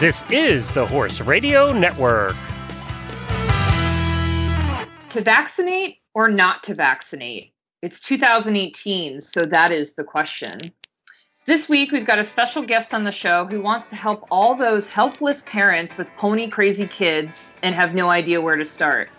[0.00, 2.34] This is the Horse Radio Network.
[5.10, 7.52] To vaccinate or not to vaccinate?
[7.82, 10.58] It's 2018, so that is the question.
[11.44, 14.54] This week, we've got a special guest on the show who wants to help all
[14.54, 19.10] those helpless parents with pony crazy kids and have no idea where to start.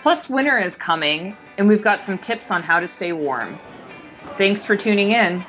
[0.00, 3.58] Plus, winter is coming, and we've got some tips on how to stay warm.
[4.38, 5.44] Thanks for tuning in.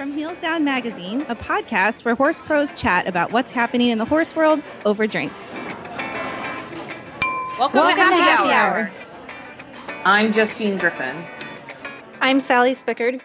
[0.00, 4.06] From Heels Down Magazine, a podcast where horse pros chat about what's happening in the
[4.06, 5.38] horse world over drinks.
[7.58, 8.78] Welcome, Welcome to Happy, to Happy Hour.
[8.78, 10.02] Hour.
[10.06, 11.22] I'm Justine Griffin.
[12.22, 13.20] I'm Sally Spickard.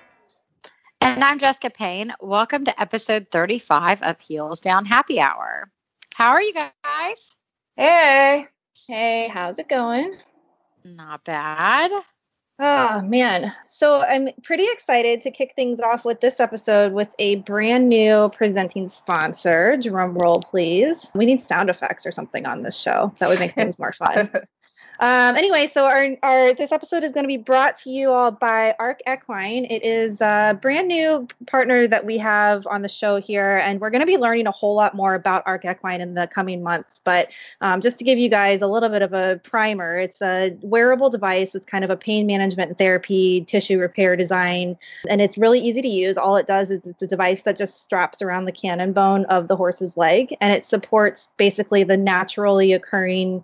[0.99, 2.11] And I'm Jessica Payne.
[2.19, 5.71] Welcome to episode 35 of Heels Down Happy Hour.
[6.13, 7.31] How are you guys?
[7.77, 8.47] Hey.
[8.85, 10.17] Hey, how's it going?
[10.83, 11.91] Not bad.
[12.57, 13.53] Oh, man.
[13.67, 18.29] So I'm pretty excited to kick things off with this episode with a brand new
[18.29, 19.75] presenting sponsor.
[19.77, 21.11] Drum roll, please.
[21.13, 23.13] We need sound effects or something on this show.
[23.19, 24.31] That would make things more fun.
[24.99, 28.31] Um, anyway, so our, our this episode is going to be brought to you all
[28.31, 29.65] by Arc Equine.
[29.65, 33.89] It is a brand new partner that we have on the show here, and we're
[33.89, 37.01] going to be learning a whole lot more about Arc Equine in the coming months.
[37.03, 37.29] But
[37.61, 41.09] um, just to give you guys a little bit of a primer, it's a wearable
[41.09, 41.55] device.
[41.55, 44.77] It's kind of a pain management therapy, tissue repair design,
[45.09, 46.17] and it's really easy to use.
[46.17, 49.47] All it does is it's a device that just straps around the cannon bone of
[49.47, 53.43] the horse's leg, and it supports basically the naturally occurring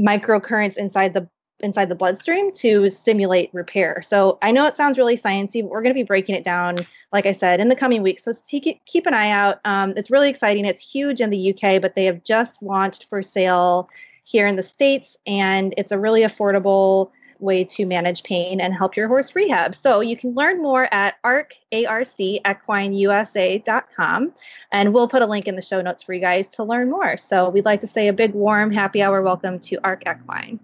[0.00, 1.28] microcurrents inside the
[1.62, 4.00] inside the bloodstream to stimulate repair.
[4.02, 6.78] So I know it sounds really sciencey, but we're going to be breaking it down,
[7.12, 8.24] like I said, in the coming weeks.
[8.24, 9.60] So keep, an eye out.
[9.66, 10.64] Um, it's really exciting.
[10.64, 13.90] It's huge in the UK, but they have just launched for sale
[14.24, 18.96] here in the States, and it's a really affordable way to manage pain and help
[18.96, 19.74] your horse rehab.
[19.74, 24.32] So you can learn more at arc, A-R-C, equineusa.com.
[24.72, 27.16] And we'll put a link in the show notes for you guys to learn more.
[27.16, 30.60] So we'd like to say a big warm happy hour welcome to Arc Equine.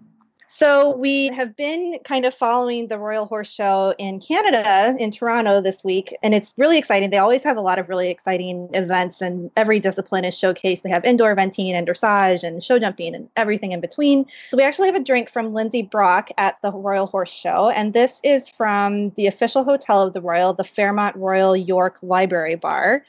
[0.49, 5.59] So we have been kind of following the Royal Horse Show in Canada in Toronto
[5.59, 7.09] this week, and it's really exciting.
[7.09, 10.83] They always have a lot of really exciting events, and every discipline is showcased.
[10.83, 14.25] They have indoor eventing and dressage and show jumping and everything in between.
[14.51, 17.91] So we actually have a drink from Lindsay Brock at the Royal Horse Show, and
[17.91, 23.03] this is from the official hotel of the Royal, the Fairmont Royal York Library Bar.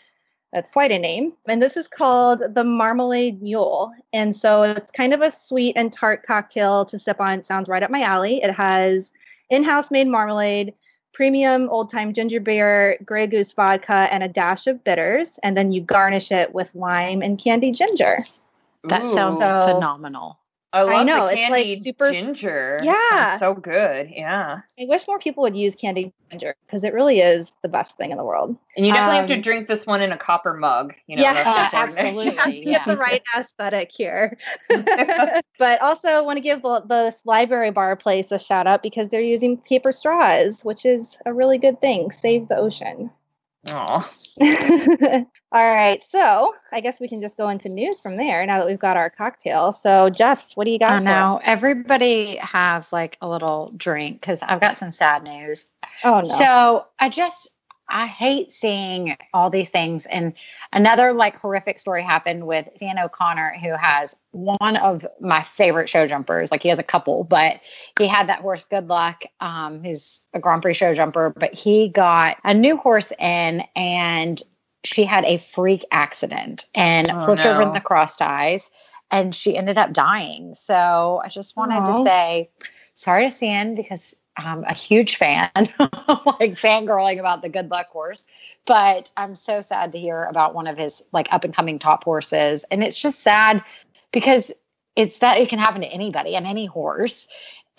[0.53, 1.35] That's quite a name.
[1.47, 3.93] And this is called the Marmalade Mule.
[4.13, 7.41] And so it's kind of a sweet and tart cocktail to sip on.
[7.41, 8.43] It sounds right up my alley.
[8.43, 9.13] It has
[9.51, 10.73] in house made marmalade,
[11.13, 15.39] premium old time ginger beer, Grey Goose vodka, and a dash of bitters.
[15.43, 18.19] And then you garnish it with lime and candied ginger.
[18.85, 20.39] That sounds So- phenomenal.
[20.71, 22.79] I love know, the it's like super- ginger.
[22.83, 23.39] Yeah.
[23.39, 24.11] Sounds so good.
[24.11, 24.61] Yeah.
[24.79, 28.11] I wish more people would use candied ginger because it really is the best thing
[28.11, 28.55] in the world.
[28.77, 30.93] And you definitely have to Um, drink this one in a copper mug.
[31.07, 31.99] You know, Yeah, that's Uh, important.
[31.99, 32.65] absolutely.
[32.71, 34.37] Get the right aesthetic here.
[35.59, 39.21] but also want to give the, this library bar place a shout out because they're
[39.23, 42.11] using paper straws, which is a really good thing.
[42.11, 43.11] Save the ocean.
[43.71, 44.11] Aw.
[45.51, 48.67] All right, so I guess we can just go into news from there now that
[48.67, 49.73] we've got our cocktail.
[49.73, 50.91] So, Jess, what do you got?
[50.91, 51.35] I for know.
[51.35, 51.41] us?
[51.45, 55.67] Everybody have like a little drink because I've got some sad news.
[56.05, 56.25] Oh no.
[56.25, 57.49] So I just
[57.89, 60.07] I hate seeing all these things.
[60.07, 60.35] And
[60.73, 66.07] another like horrific story happened with Cian O'Connor, who has one of my favorite show
[66.07, 66.51] jumpers.
[66.51, 67.61] Like he has a couple, but
[67.99, 71.89] he had that horse Good Luck, um, who's a Grand Prix show jumper, but he
[71.89, 74.43] got a new horse in and
[74.85, 78.71] she had a freak accident and Oh, flipped over in the cross ties
[79.11, 80.55] and she ended up dying.
[80.55, 82.03] So I just wanted Aw.
[82.03, 82.51] to say
[82.95, 88.27] sorry to Cian because I'm a huge fan, like fangirling about the good luck horse.
[88.67, 92.05] But I'm so sad to hear about one of his like up and coming top
[92.05, 92.65] horses.
[92.71, 93.63] And it's just sad
[94.13, 94.53] because
[94.97, 97.29] it's that it can happen to anybody and any horse.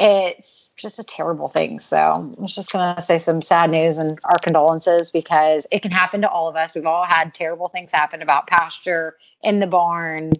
[0.01, 1.79] It's just a terrible thing.
[1.79, 5.81] So I was just going to say some sad news and our condolences because it
[5.81, 6.73] can happen to all of us.
[6.73, 10.31] We've all had terrible things happen about pasture in the barn,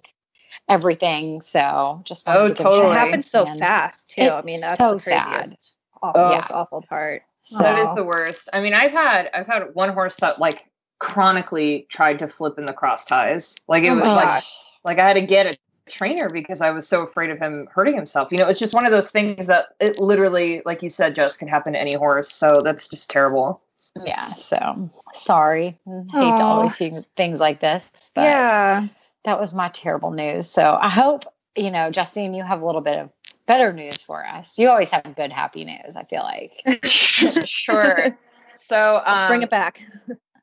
[0.69, 1.42] everything.
[1.42, 2.86] So just wanted Oh, to give totally.
[2.86, 3.57] it shout happens so Cian.
[3.60, 4.21] fast too.
[4.21, 5.57] I mean, that's so craziest, sad.
[6.01, 6.30] Awful, Oh.
[6.36, 7.24] most awful part.
[7.44, 8.50] So That is the worst.
[8.54, 10.69] I mean, I've had I've had one horse that like
[11.00, 13.56] chronically tried to flip in the cross ties.
[13.68, 14.57] Like it Oh was like gosh.
[14.84, 15.57] like I had to get a
[15.90, 18.31] trainer because I was so afraid of him hurting himself.
[18.31, 21.40] You know, it's just one of those things that it literally, like you said, just
[21.40, 22.30] can happen to any horse.
[22.31, 23.62] So that's just terrible.
[24.06, 25.80] yeah, so sorry.
[26.12, 28.88] Hate to always hear things like this, but yeah.
[29.25, 30.48] that was my terrible news.
[30.48, 31.24] So I hope,
[31.56, 33.10] you know, Justine, you have a little bit of
[33.50, 34.60] better news for us.
[34.60, 36.62] You always have good, happy news, I feel like.
[37.46, 38.16] sure.
[38.54, 39.81] So Let's bring um, it back.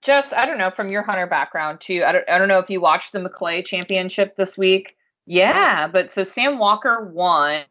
[0.03, 2.03] just, I don't know from your hunter background too.
[2.05, 4.97] I don't, I don't know if you watched the Maclay Championship this week.
[5.25, 7.62] Yeah, but so Sam Walker won.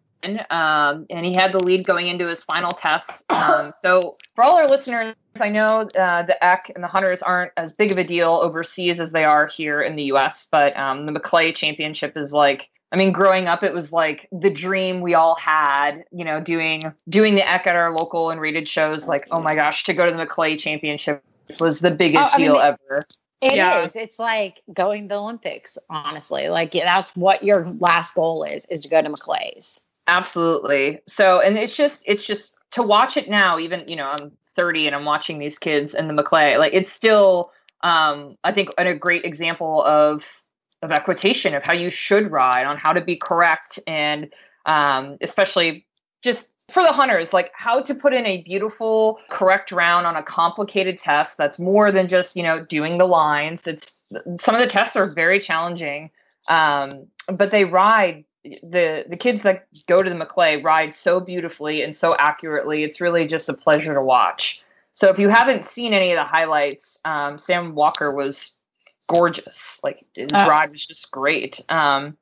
[0.50, 3.24] Um, and he had the lead going into his final test.
[3.30, 7.52] Um, so, for all our listeners, I know uh, the Eq and the Hunters aren't
[7.58, 11.06] as big of a deal overseas as they are here in the US, but um,
[11.06, 15.16] the Maclay Championship is like I mean, growing up, it was like the dream we
[15.16, 19.06] all had, you know, doing doing the Eq at our local and rated shows.
[19.06, 21.22] Like, oh my gosh, to go to the Maclay Championship
[21.60, 23.02] was the biggest Oh, mean, deal it- ever.
[23.42, 23.98] It is.
[23.98, 26.48] It's like going to the Olympics, honestly.
[26.48, 29.82] Like yeah, that's what your last goal is, is to go to Maclay's.
[30.08, 31.02] Absolutely.
[31.06, 34.88] So, and it's just, it's just to watch it now, even, you know, I'm 30
[34.88, 37.52] and I'm watching these kids in the Maclay, like it's still,
[37.82, 40.24] um, I think a great example of,
[40.86, 43.80] of equitation of how you should ride on how to be correct.
[43.88, 44.34] And,
[44.66, 45.86] um, especially
[46.22, 50.24] just for the hunters, like how to put in a beautiful, correct round on a
[50.24, 51.38] complicated test.
[51.38, 53.68] That's more than just, you know, doing the lines.
[53.68, 54.02] It's
[54.38, 56.10] some of the tests are very challenging.
[56.48, 61.82] Um, but they ride the the kids that go to the Maclay ride so beautifully
[61.82, 62.84] and so accurately.
[62.84, 64.62] It's really just a pleasure to watch.
[64.94, 68.60] So if you haven't seen any of the highlights, um, Sam Walker was
[69.08, 69.80] gorgeous.
[69.84, 70.48] Like his Oh.
[70.50, 71.60] ride was just great.
[71.70, 72.18] Um,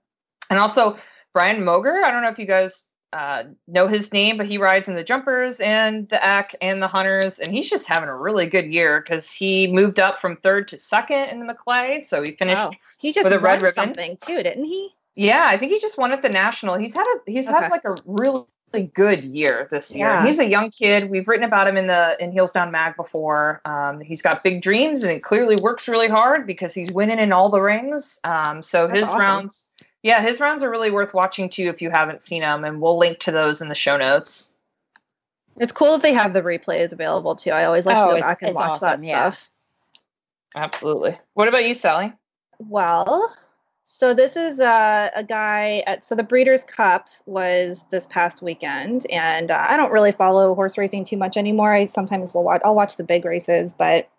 [0.50, 0.98] and also
[1.34, 2.04] Brian Moggre.
[2.04, 5.04] I don't know if you guys uh, know his name, but he rides in the
[5.04, 9.02] jumpers and the Eq and the hunters, and he's just having a really good year
[9.02, 12.02] because he moved up from third to second in the Maclay.
[12.02, 12.72] So he finished Wow.
[13.00, 13.74] He just with a red won ribbon.
[13.76, 14.90] something too, didn't he?
[15.16, 16.76] yeah, I think he just won at the national.
[16.76, 17.56] He's had a he's Okay.
[17.56, 18.46] had like a really
[18.82, 20.08] good year this year.
[20.08, 20.26] Yeah.
[20.26, 21.10] He's a young kid.
[21.10, 23.62] We've written about him in the in Heels Down Mag before.
[23.66, 27.32] Um, he's got big dreams and it clearly works really hard because he's winning in
[27.32, 28.20] all the rings.
[28.24, 29.20] Um, so That's his awesome.
[29.20, 29.66] rounds,
[30.02, 32.98] yeah, his rounds are really worth watching too if you haven't seen them, and we'll
[32.98, 34.54] link to those in the show notes.
[35.58, 37.52] It's cool that they have the replays available too.
[37.52, 39.30] I always like Oh, to go back and watch awesome, that yeah.
[39.30, 39.52] stuff.
[40.56, 41.18] Absolutely.
[41.36, 42.12] What about you, Sally?
[42.60, 43.36] Well,
[43.98, 49.06] so this is uh, a guy at so the Breeders' Cup was this past weekend,
[49.12, 51.74] and uh, I don't really follow horse racing too much anymore.
[51.74, 52.62] I sometimes will watch.
[52.66, 54.10] I'll watch the big races, but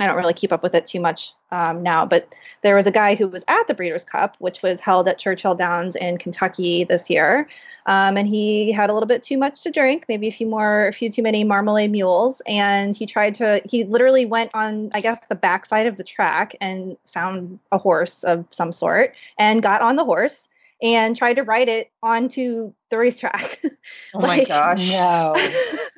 [0.00, 2.06] I don't really keep up with it too much um, now.
[2.06, 5.18] But there was a guy who was at the Breeders' Cup, which was held at
[5.18, 7.48] Churchill Downs in Kentucky this year,
[7.86, 10.88] um, and he had a little bit too much to drink, maybe a few more,
[10.88, 13.60] a few too many marmalade mules, and he tried to.
[13.64, 18.24] He literally went on, I guess, the backside of the track and found a horse
[18.24, 20.48] of some sort and got on the horse
[20.82, 23.60] and tried to ride it onto the racetrack.
[24.12, 24.88] Oh my gosh.
[24.88, 25.34] No.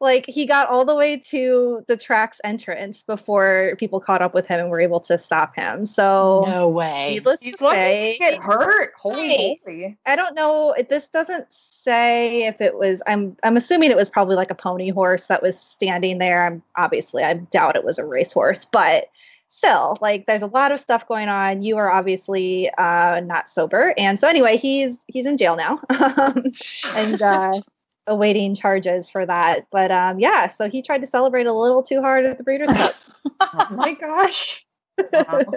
[0.00, 4.46] like he got all the way to the track's entrance before people caught up with
[4.46, 5.84] him and were able to stop him.
[5.86, 7.10] So no way.
[7.10, 8.92] needless He's to lucky say, to get hurt.
[8.98, 9.98] Holy Hey.
[10.06, 10.72] I don't know.
[10.72, 13.02] it- This doesn't say if it was.
[13.06, 16.46] I'm I'm assuming it was probably like a pony horse that was standing there.
[16.46, 19.06] I'm obviously I doubt it was a racehorse, but
[19.50, 21.62] still, like there's a lot of stuff going on.
[21.62, 26.52] You are obviously uh, not sober, and so anyway, he's he's in jail now, um,
[26.94, 27.60] and uh,
[28.06, 29.66] awaiting charges for that.
[29.70, 32.70] But um, yeah, so he tried to celebrate a little too hard at the Breeders'
[32.70, 32.94] Cup.
[33.52, 34.64] Oh my gosh.
[35.12, 35.54] Wow.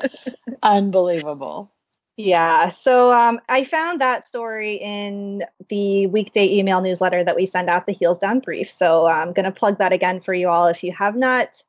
[0.63, 1.71] Unbelievable.
[2.17, 2.69] Yeah.
[2.69, 7.85] So um, I found that story in the weekday email newsletter that we send out,
[7.85, 8.69] the Heels Down Brief.
[8.69, 10.67] So I'm going to plug that again for you all.
[10.67, 11.63] If you have not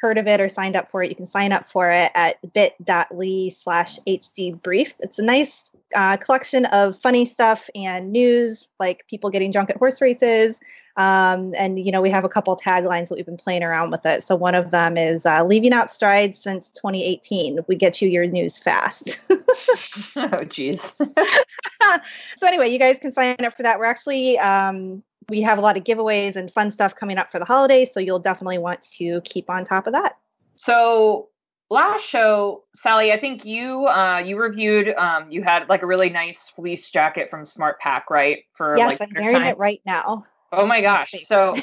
[0.00, 2.36] heard of it or signed up for it, you can sign up for it at
[2.52, 4.94] bit.ly slash HD brief.
[5.00, 9.76] It's a nice uh, collection of funny stuff and news, like people getting drunk at
[9.76, 10.60] horse races.
[10.96, 14.04] Um, and, you know, we have a couple taglines that we've been playing around with
[14.04, 14.24] it.
[14.24, 17.60] So one of them is uh, leaving out stride since 2018.
[17.68, 19.18] We get you your news fast.
[20.16, 20.82] oh geez.
[22.36, 23.78] so anyway, you guys can sign up for that.
[23.78, 27.38] We're actually um, we have a lot of giveaways and fun stuff coming up for
[27.38, 30.16] the holidays, so you'll definitely want to keep on top of that.
[30.56, 31.28] So
[31.70, 36.10] last show, Sally, I think you uh you reviewed um you had like a really
[36.10, 38.44] nice fleece jacket from SmartPak, right?
[38.54, 40.24] For yes, like I'm wearing it right now.
[40.50, 41.12] Oh my gosh.
[41.24, 41.56] So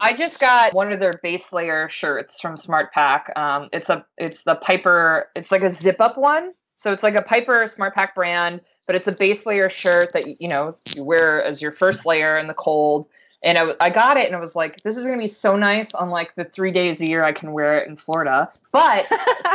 [0.00, 3.36] I just got one of their base layer shirts from SmartPak.
[3.36, 5.28] Um, it's a it's the Piper.
[5.36, 6.52] It's like a zip up one.
[6.80, 10.48] So it's like a Piper SmartPak brand, but it's a base layer shirt that you
[10.48, 13.06] know you wear as your first layer in the cold.
[13.42, 16.08] And I got it and I was like, this is gonna be so nice on
[16.08, 18.48] like the three days a year I can wear it in Florida.
[18.72, 19.06] But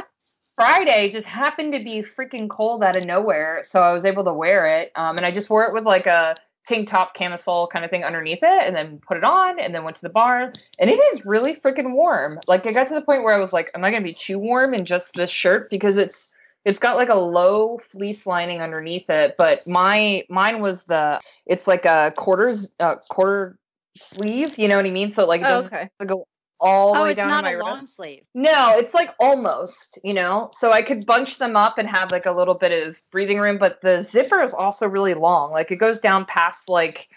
[0.56, 4.34] Friday just happened to be freaking cold out of nowhere, so I was able to
[4.34, 4.92] wear it.
[4.96, 6.36] Um, and I just wore it with like a
[6.68, 9.84] tank top camisole kind of thing underneath it, and then put it on, and then
[9.84, 10.54] went to the bar.
[10.78, 12.40] And it is really freaking warm.
[12.46, 14.38] Like I got to the point where I was like, am I gonna be too
[14.38, 16.30] warm in just this shirt because it's
[16.66, 21.68] it's got like a low fleece lining underneath it, but my mine was the it's
[21.68, 23.58] like a quarters uh, quarter
[23.96, 24.58] sleeve.
[24.58, 25.14] You know what I mean?
[25.14, 25.90] So like it Oh, doesn't okay.
[26.00, 26.16] like a
[26.60, 27.96] all the Oh, way it's down not my a long wrist.
[27.96, 28.24] sleeve.
[28.34, 30.50] No, it's like almost, you know.
[30.52, 33.58] So I could bunch them up and have like a little bit of breathing room,
[33.58, 35.52] but the zipper is also really long.
[35.52, 37.10] Like it goes down past like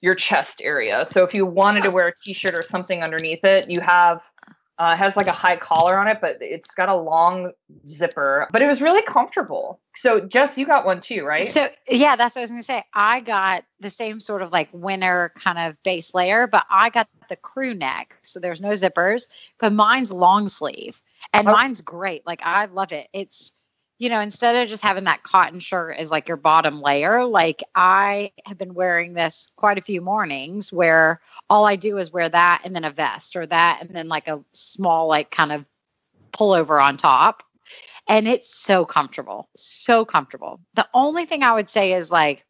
[0.00, 1.04] your chest area.
[1.06, 4.22] So if you wanted to wear a t-shirt or something underneath it, you have
[4.78, 7.52] uh, has like a high collar on it, but it's got a long
[7.86, 8.48] zipper.
[8.52, 9.80] But it was really comfortable.
[9.96, 11.44] So Jess, you got one too, right?
[11.44, 12.84] So yeah, that's what I was gonna say.
[12.92, 17.08] I got the same sort of like winter kind of base layer, but I got
[17.28, 18.18] the crew neck.
[18.22, 19.26] So there's no zippers,
[19.60, 21.00] but mine's long sleeve.
[21.32, 21.52] And Oh.
[21.52, 22.26] mine's great.
[22.26, 23.08] Like I love it.
[23.14, 23.53] It's
[23.98, 27.62] you know, instead of just having that cotton shirt as like your bottom layer, like
[27.74, 32.28] I have been wearing this quite a few mornings where all I do is wear
[32.28, 35.64] that and then a vest or that and then like a small like kind of
[36.32, 37.42] pullover on top.
[38.08, 40.60] And it's so comfortable so comfortable.
[40.74, 42.44] The only thing i would say is like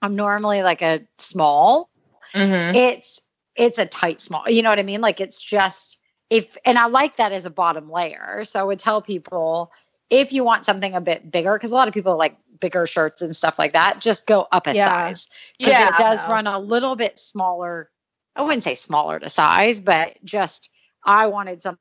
[0.00, 1.90] i'm normally like a small.
[2.34, 2.74] Mhm.
[2.74, 3.20] it's
[3.56, 5.00] it's a tight small you know what i mean?
[5.00, 5.98] Like it's just
[6.30, 8.44] if and i like that as a bottom layer.
[8.44, 9.72] So i would tell people
[10.10, 13.22] if you want something a bit bigger because a lot of people like bigger shirts
[13.22, 14.84] and stuff like that just go up a Yeah.
[14.84, 15.28] size.
[15.58, 17.90] Because Yeah, it does run a little bit smaller
[18.36, 20.70] i wouldn't say smaller to size but just
[21.04, 21.78] i wanted something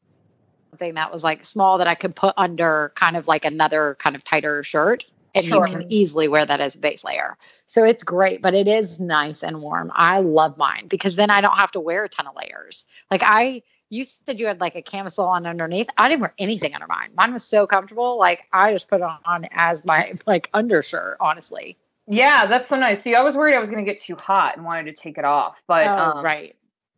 [0.96, 4.24] that was like small that i could put under kind of like another kind of
[4.24, 5.06] tighter shirt
[5.36, 5.68] and Sure.
[5.68, 7.38] you can easily wear that as a base layer.
[7.68, 9.92] So it's great but it is nice and warm.
[9.94, 12.86] I love mine because then i don't have to wear a ton of layers.
[13.12, 15.90] Like i you said you had like a camisole on underneath.
[15.98, 17.10] I didn't wear anything under mine.
[17.16, 21.78] Mine was so comfortable like i just put it on as my like undershirt honestly.
[22.10, 23.02] Yeah, that's so nice.
[23.02, 25.18] See, I was worried I was going to get too hot and wanted to take
[25.18, 26.56] it off, but oh, um, right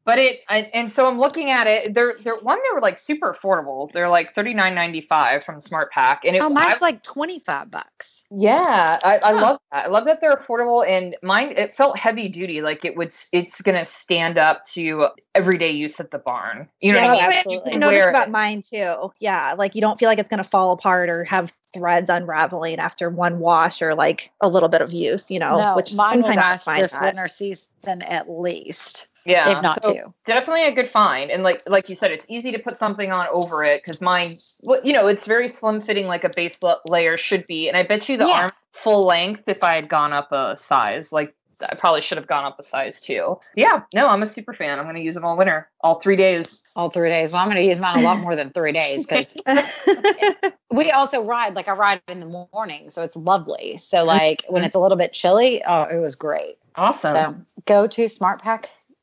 [0.09, 1.93] But it I, and so I'm looking at it.
[1.93, 3.91] They're they're one they were like super affordable.
[3.93, 7.69] They're like thirty nine ninety five from SmartPak, and it, oh mine's I- like 25
[7.69, 9.85] bucks yeah, I, I love that.
[9.85, 12.61] I love that they're affordable, and mine it felt heavy duty.
[12.61, 16.69] Like it would it's gonna stand up to everyday use at the barn.
[16.79, 17.37] You know yeah, what I mean?
[17.37, 17.53] absolutely.
[17.55, 19.11] You I can noticed about mine too.
[19.19, 22.77] Yeah, like you don't feel like it's going to fall apart or have threads unraveling
[22.77, 26.17] after one wash or like a little bit of use, you know, no which mine
[26.17, 27.01] will sometimes I last this that.
[27.01, 31.31] winter season at least Yeah, if not so two definitely a good find.
[31.31, 34.37] And like like you said, it's easy to put something on over it because mine,
[34.61, 37.67] well, you know, it's very slim fitting, like a base la- layer should be.
[37.67, 38.43] And I bet you the Yeah.
[38.43, 41.33] arm full length if I had gone up a size, like
[41.67, 43.37] I probably should have gone up a size too.
[43.55, 44.79] Yeah, no, I'm a super fan.
[44.79, 46.61] I'm going to use them all winter, all three days.
[46.75, 49.05] all three days well i'm going to use mine a lot more than three days
[49.05, 49.35] because
[50.71, 54.61] we also ride like i ride in the morning so it's lovely so like when
[54.61, 54.67] mm-hmm.
[54.67, 57.13] it's a little bit chilly oh it was great Awesome.
[57.13, 58.07] so go to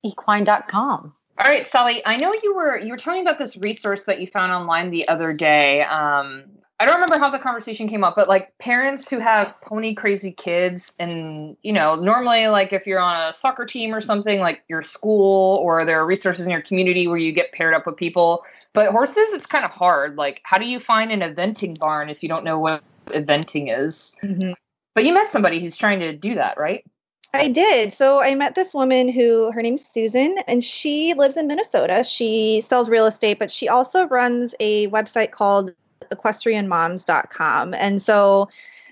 [0.04, 2.02] smartpakequine.com All right, Sally.
[2.06, 4.90] I know you were you were telling me about this resource that you found online
[4.90, 5.82] the other day.
[5.82, 6.44] Um,
[6.78, 10.32] I don't remember how the conversation came up, but like parents who have pony crazy
[10.32, 14.62] kids, and you know, normally like if you're on a soccer team or something, like
[14.68, 17.96] your school or there are resources in your community where you get paired up with
[17.96, 18.44] people.
[18.74, 20.16] But horses, it's kind of hard.
[20.16, 24.16] Like, how do you find an eventing barn if you don't know what eventing is?
[24.22, 24.54] Mhm.
[24.94, 26.84] But you met somebody who's trying to do that, right?
[27.34, 27.92] I did.
[27.92, 32.04] So I met this woman who her name's Susan and she lives in Minnesota.
[32.04, 35.74] She sells real estate, but she also runs a website called
[36.10, 37.74] equestrianmoms.com.
[37.74, 38.48] And so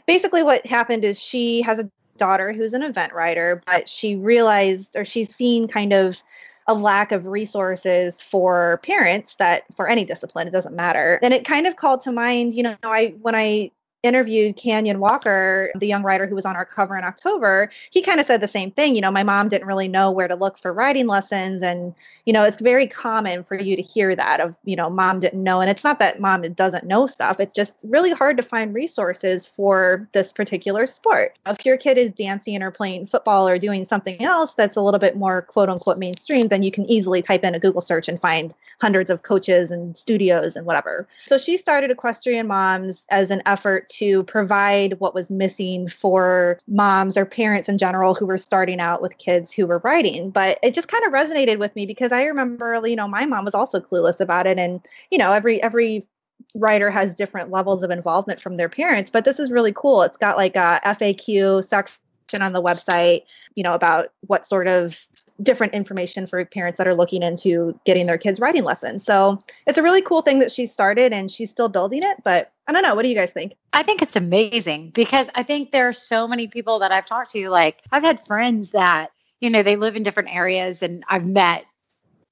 [0.06, 4.96] basically what happened is she has a daughter who's an event writer, but she realized
[4.96, 6.22] or she's seen kind of
[6.66, 11.44] a lack of resources for parents that for any discipline it doesn't matter and it
[11.44, 13.70] kind of called to mind you know i when i
[14.04, 18.20] interviewed Canyon Walker, the young writer who was on our cover in October, he kind
[18.20, 18.94] of said the same thing.
[18.94, 21.62] You know, my mom didn't really know where to look for riding lessons.
[21.62, 21.94] And,
[22.26, 25.42] you know, it's very common for you to hear that of, you know, mom didn't
[25.42, 25.60] know.
[25.60, 29.48] And it's not that mom doesn't know stuff, it's just really hard to find resources
[29.48, 31.36] for this particular sport.
[31.46, 35.00] If your kid is dancing or playing football or doing something else that's a little
[35.00, 38.20] bit more quote unquote mainstream, then you can easily type in a Google search and
[38.20, 41.08] find hundreds of coaches and studios and whatever.
[41.24, 47.16] So she started Equestrian Moms as an effort to provide what was missing for moms
[47.16, 50.30] or parents in general who were starting out with kids who were writing.
[50.30, 53.44] But it just kind of resonated with me because I remember, you know, my mom
[53.44, 54.58] was also clueless about it.
[54.58, 56.06] And, you know, every every
[56.54, 60.02] writer has different levels of involvement from their parents, but this is really cool.
[60.02, 63.22] It's got like a FAQ section on the website,
[63.54, 65.06] you know, about what sort of
[65.42, 69.04] different information for parents that are looking into getting their kids writing lessons.
[69.04, 72.18] So it's a really cool thing that she started and she's still building it.
[72.22, 72.94] But I don't know.
[72.94, 73.54] What do you guys think?
[73.72, 77.32] I think it's amazing because I think there are so many people that I've talked
[77.32, 77.48] to.
[77.48, 79.10] Like, I've had friends that,
[79.40, 81.64] you know, they live in different areas and I've met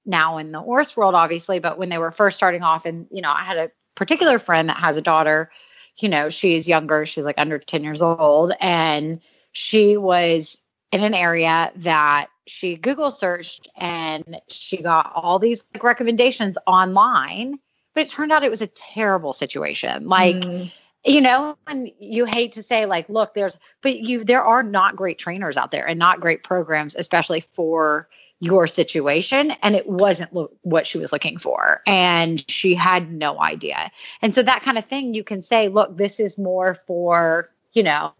[0.05, 3.21] now in the horse world, obviously, but when they were first starting off, and, you
[3.21, 5.51] know, I had a particular friend that has a daughter,
[5.99, 11.13] you know, she's younger, she's like under 10 years old, and she was in an
[11.13, 17.59] area that she Google searched and she got all these like, recommendations online,
[17.93, 20.07] but it turned out it was a terrible situation.
[20.07, 20.71] Like, Mm.
[21.05, 24.95] you know, and you hate to say, like, look, there's, but you, there are not
[24.95, 28.07] great trainers out there and not great programs, especially for
[28.39, 29.51] your situation.
[29.61, 31.81] And it wasn't lo- what she was looking for.
[31.87, 33.91] And she had no idea.
[34.21, 37.83] And so that kind of thing, you can say, look, this is more for, you
[37.83, 38.13] know,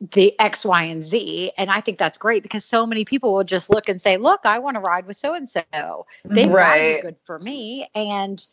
[0.00, 1.52] the X, Y, and Z.
[1.56, 4.40] And I think that's great because so many people will just look and say, look,
[4.44, 5.62] I want to ride with so and so.
[6.24, 6.52] They mm-hmm.
[6.52, 6.92] Right.
[6.94, 7.02] right.
[7.02, 7.88] good for me.
[7.94, 8.44] And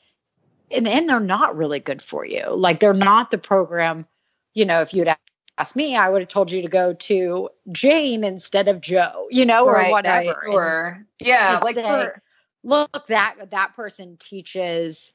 [0.70, 2.46] in the end, they're not really good for you.
[2.50, 4.06] Like they're not the program,
[4.54, 5.14] you know, if you'd
[5.58, 9.46] asked me, I would have told you to go to Jane instead of Joe, you
[9.46, 10.42] know, or Right, right, whatever.
[10.44, 11.06] And Sure.
[11.20, 12.22] Yeah, like a- for
[12.64, 15.12] look, that that person teaches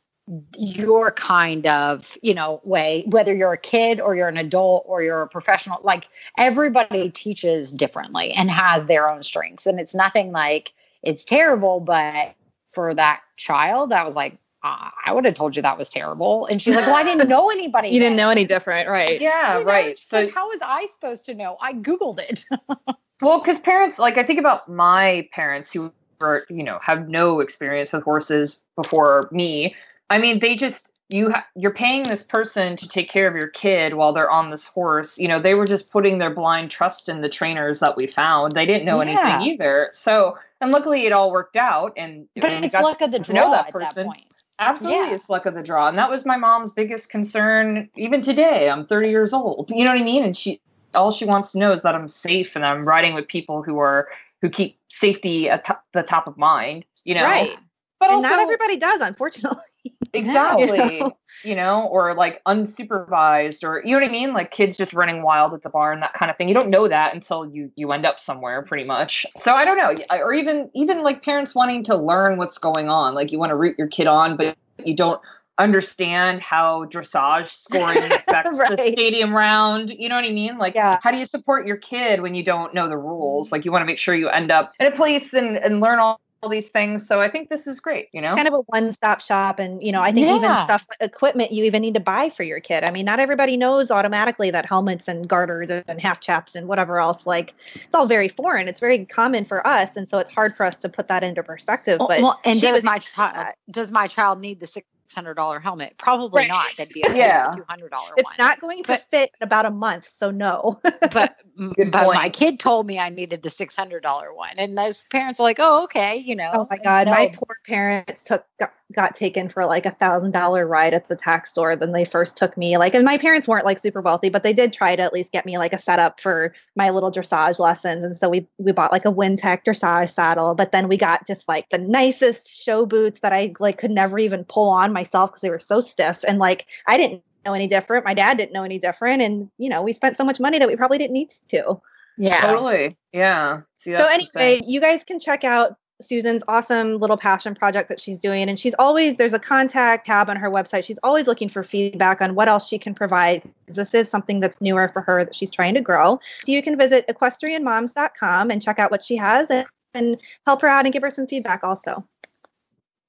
[0.57, 5.03] your kind of, you know, way, whether you're a kid or you're an adult or
[5.03, 9.67] you're a professional, like everybody teaches differently and has their own strengths.
[9.67, 12.35] And it's nothing like it's terrible, but
[12.69, 16.47] for that child, I was like, "Ah, I would have told you that was terrible.
[16.47, 17.89] And she's like, Well, I didn't know anybody.
[17.91, 19.21] You didn't know any different, right?
[19.21, 19.99] yeah, You know, right.
[19.99, 21.57] So like, how was I supposed to know?
[21.61, 22.45] I Googled it.
[23.23, 25.91] Well, because parents, like I think about my parents who
[26.21, 29.75] were you know, have no experience with horses before me.
[30.11, 33.47] I mean, they just you ha- you're paying this person to take care of your
[33.47, 35.19] kid while they're on this horse.
[35.19, 38.53] You know, they were just putting their blind trust in the trainers that we found.
[38.53, 39.11] They didn't know Yeah.
[39.39, 39.89] anything either.
[39.93, 41.93] So, and luckily it all worked out.
[41.97, 43.35] And but it's luck of the draw.
[43.35, 44.07] know that at person.
[44.07, 44.25] that point.
[44.59, 45.15] Absolutely, Yeah.
[45.15, 47.91] it's luck of the draw, and that was my mom's biggest concern.
[47.95, 49.71] Even today, I'm 30 years old.
[49.71, 50.25] You know what I mean?
[50.25, 50.61] And she,
[50.95, 53.79] all she wants to know is that I'm safe and I'm riding with people who
[53.79, 54.09] are
[54.41, 56.85] who keep safety at the top of mind.
[57.05, 57.57] You know, Right.
[57.99, 59.63] But and also, not everybody does, unfortunately.
[60.13, 60.99] exactly.
[61.01, 61.17] know?
[61.45, 64.33] You know, or like unsupervised, or you know what I mean?
[64.33, 66.49] Like kids just running wild at the barn, that kind of thing.
[66.49, 69.25] You don't know that until you you end up somewhere, pretty much.
[69.39, 73.15] So I don't know, or even even like parents wanting to learn what's going on.
[73.15, 75.21] Like you want to root your kid on, but you don't
[75.59, 78.71] understand how dressage scoring affects Right.
[78.71, 79.91] the stadium round.
[79.91, 80.59] You know what I mean?
[80.59, 80.99] Like, Yeah.
[81.03, 83.47] how do you support your kid when you don't know the rules?
[83.49, 83.55] Mm-hmm.
[83.55, 85.99] Like, you want to make sure you end up in a place and, and learn
[85.99, 87.05] all, all these things.
[87.05, 88.37] So I think this is great, you know?
[88.37, 90.65] kind of a one-stop shop and you know i think even Yeah.
[90.65, 93.91] stuff equipment you even need to buy for your kid i mean not everybody knows
[93.91, 98.29] automatically that helmets and garters and half chaps and whatever else like it's all very
[98.29, 101.25] foreign it's very common for us and so it's hard for us to put that
[101.25, 103.91] into perspective Well, but well, and she does was my able to do child does
[103.91, 105.95] my child need the six hundred dollar helmet?
[105.99, 106.49] Probably Right.
[106.49, 106.67] not.
[106.77, 107.53] That'd be a Yeah.
[107.55, 108.15] two hundred dollar one.
[108.19, 110.81] it's not going to But- fit in about a month so no
[111.13, 111.37] but
[111.77, 115.05] Good but my kid told me I needed the six hundred dollar one, and those
[115.11, 116.51] parents are like, "Oh, okay," you know.
[116.53, 118.45] Oh my god, my poor parents took
[118.95, 121.77] got, got taken for like a thousand dollar ride at the tax store.
[121.77, 124.53] Then they first took me like, and my parents weren't like super wealthy, but they
[124.53, 128.05] did try to at least get me like a setup for my little dressage lessons.
[128.05, 131.49] And so we we bought like a Wintec dressage saddle, but then we got just
[131.49, 135.43] like the nicest show boots that I like could never even pull on myself because
[135.43, 136.25] they were so stiff.
[136.27, 138.05] And like I didn't know any different.
[138.05, 140.69] My dad didn't know any different, and you know we spent so much money that
[140.69, 141.81] we probably didn't need to.
[142.19, 142.41] yeah.
[142.41, 142.97] Totally.
[143.13, 143.63] Yeah.
[143.77, 148.19] See, so anyway, you guys can check out Susan's awesome little passion project that she's
[148.19, 148.49] doing.
[148.49, 150.85] And she's always, there's a contact tab on her website.
[150.85, 153.43] She's always looking for feedback on what else she can provide.
[153.67, 156.21] This is something that's newer for her that she's trying to grow.
[156.43, 160.69] So you can visit equestrianmoms.com and check out what she has and, and help her
[160.69, 162.07] out and give her some feedback also.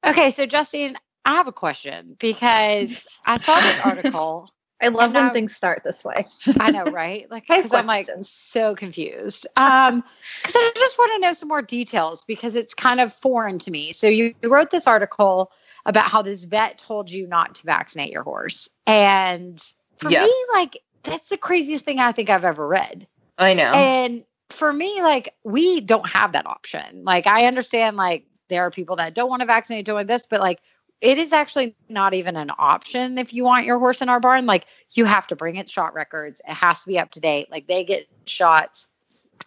[0.06, 0.96] Okay, so Justine,
[1.26, 4.50] I have a question because I saw this article.
[4.82, 6.26] I love And when now- things start this way.
[6.60, 7.30] I know, right?
[7.32, 9.48] Like, I because I'm like so confused.
[9.58, 10.04] Um,
[10.42, 13.72] because I just want to know some more details because it's kind of foreign to
[13.72, 13.92] me.
[13.94, 15.52] So you, you wrote this article
[15.86, 19.60] about how this vet told you not to vaccinate your horse, and
[19.98, 20.28] for Yes.
[20.28, 23.08] me, like that's the craziest thing I think I've ever read.
[23.38, 23.72] I know.
[23.74, 27.04] And for me, like we don't have that option.
[27.06, 30.40] Like I understand, like there are people that don't want to vaccinate doing this, but
[30.42, 30.60] like
[31.02, 34.46] it is actually not even an option if you want your horse in our barn.
[34.46, 36.42] Like you have to bring its shot records.
[36.48, 37.52] It has to be up to date.
[37.52, 38.88] Like they get shots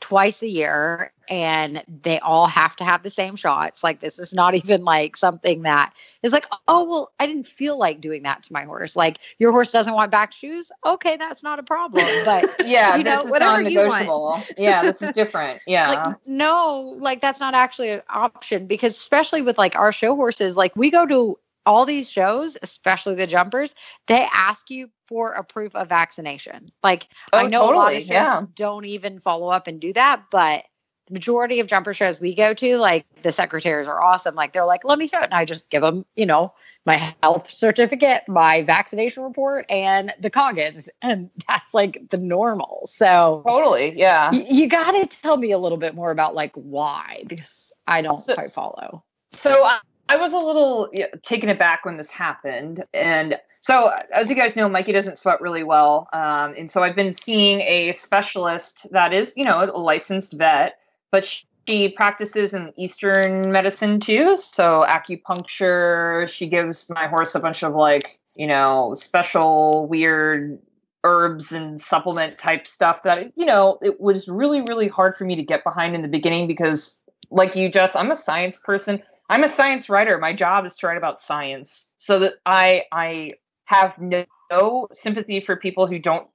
[0.00, 3.84] twice a year and they all have to have the same shots.
[3.84, 7.78] Like this is not even like something that is like, oh well, I didn't feel
[7.78, 8.96] like doing that to my horse.
[8.96, 10.70] Like your horse doesn't want back shoes.
[10.84, 12.04] Okay, that's not a problem.
[12.24, 14.52] But yeah, you this know, is whatever you want.
[14.58, 15.60] yeah, this is different.
[15.66, 15.88] Yeah.
[15.90, 20.56] like no like that's not actually an option because especially with like our show horses
[20.56, 23.74] like we go to all these shows especially the jumpers
[24.06, 28.00] they ask you for a proof of vaccination like i Oh, know a lot of
[28.00, 28.42] shows yeah.
[28.54, 30.64] don't even follow up and do that but
[31.06, 34.64] the majority of jumper shows we go to like the secretaries are awesome like they're
[34.64, 36.52] like let me show it and i just give them you know
[36.86, 40.88] my health certificate, my vaccination report, and the Coggins.
[41.02, 42.80] And that's like the normal.
[42.86, 43.92] So Totally.
[43.98, 44.30] Yeah.
[44.32, 48.00] y- you got to tell me a little bit more about like why, because I
[48.00, 49.04] don't So- quite follow.
[49.34, 49.68] So
[50.14, 54.56] I, was a little yeah, taken aback when this happened, and so as you guys
[54.56, 59.12] know, Mikey doesn't sweat really well, um, and so I've been seeing a specialist that
[59.12, 60.78] is, you know, a licensed vet,
[61.10, 61.24] but
[61.66, 64.36] she practices in Eastern medicine too.
[64.36, 66.28] So acupuncture.
[66.28, 70.58] She gives my horse a bunch of like, you know, special weird
[71.04, 75.34] herbs and supplement type stuff that you know it was really really hard for me
[75.34, 79.42] to get behind in the beginning because like you just i'm a science person i'm
[79.44, 83.30] a science writer my job is to write about science so that i i
[83.64, 86.26] have no, no sympathy for people who don't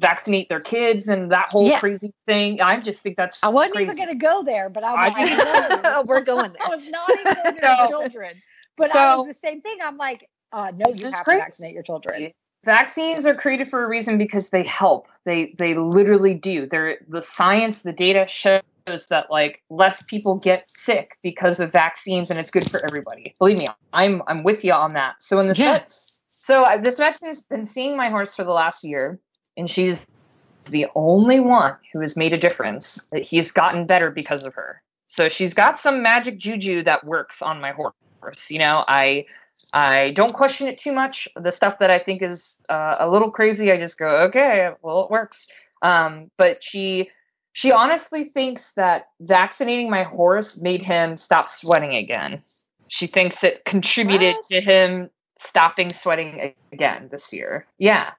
[0.00, 1.80] vaccinate their kids and that whole Yeah.
[1.80, 3.90] crazy thing i just think that's I wasn't crazy.
[3.90, 6.02] even going to go there, but I'm I like, no.
[6.06, 8.42] We're going I was not even going go children.
[8.76, 9.78] But I was the same thing.
[9.82, 11.38] I'm like, uh, no, you have crazy.
[11.38, 12.32] to vaccinate your children.
[12.64, 17.20] vaccines are created for a reason because they help they they literally do they're the
[17.22, 22.50] science the data shows that like less people get sick because of vaccines and it's
[22.50, 25.74] good for everybody believe me i'm i'm with you on that so in this Yeah.
[25.74, 25.96] vet,
[26.28, 29.18] so uh, this veterinarian has been seeing my horse for the last year
[29.56, 30.06] and she's
[30.66, 34.82] the only one who has made a difference that he's gotten better because of her
[35.08, 39.24] so she's got some magic juju that works on my horse you know i
[39.72, 41.26] I don't question it too much.
[41.34, 45.04] The stuff that I think is uh, a little crazy, I just go, okay, well,
[45.04, 45.48] it works.
[45.80, 47.08] Um, but she,
[47.52, 52.42] she honestly thinks that vaccinating my horse made him stop sweating again.
[52.88, 54.44] She thinks it contributed What?
[54.50, 57.66] to him stopping sweating again this year.
[57.78, 58.12] Yeah,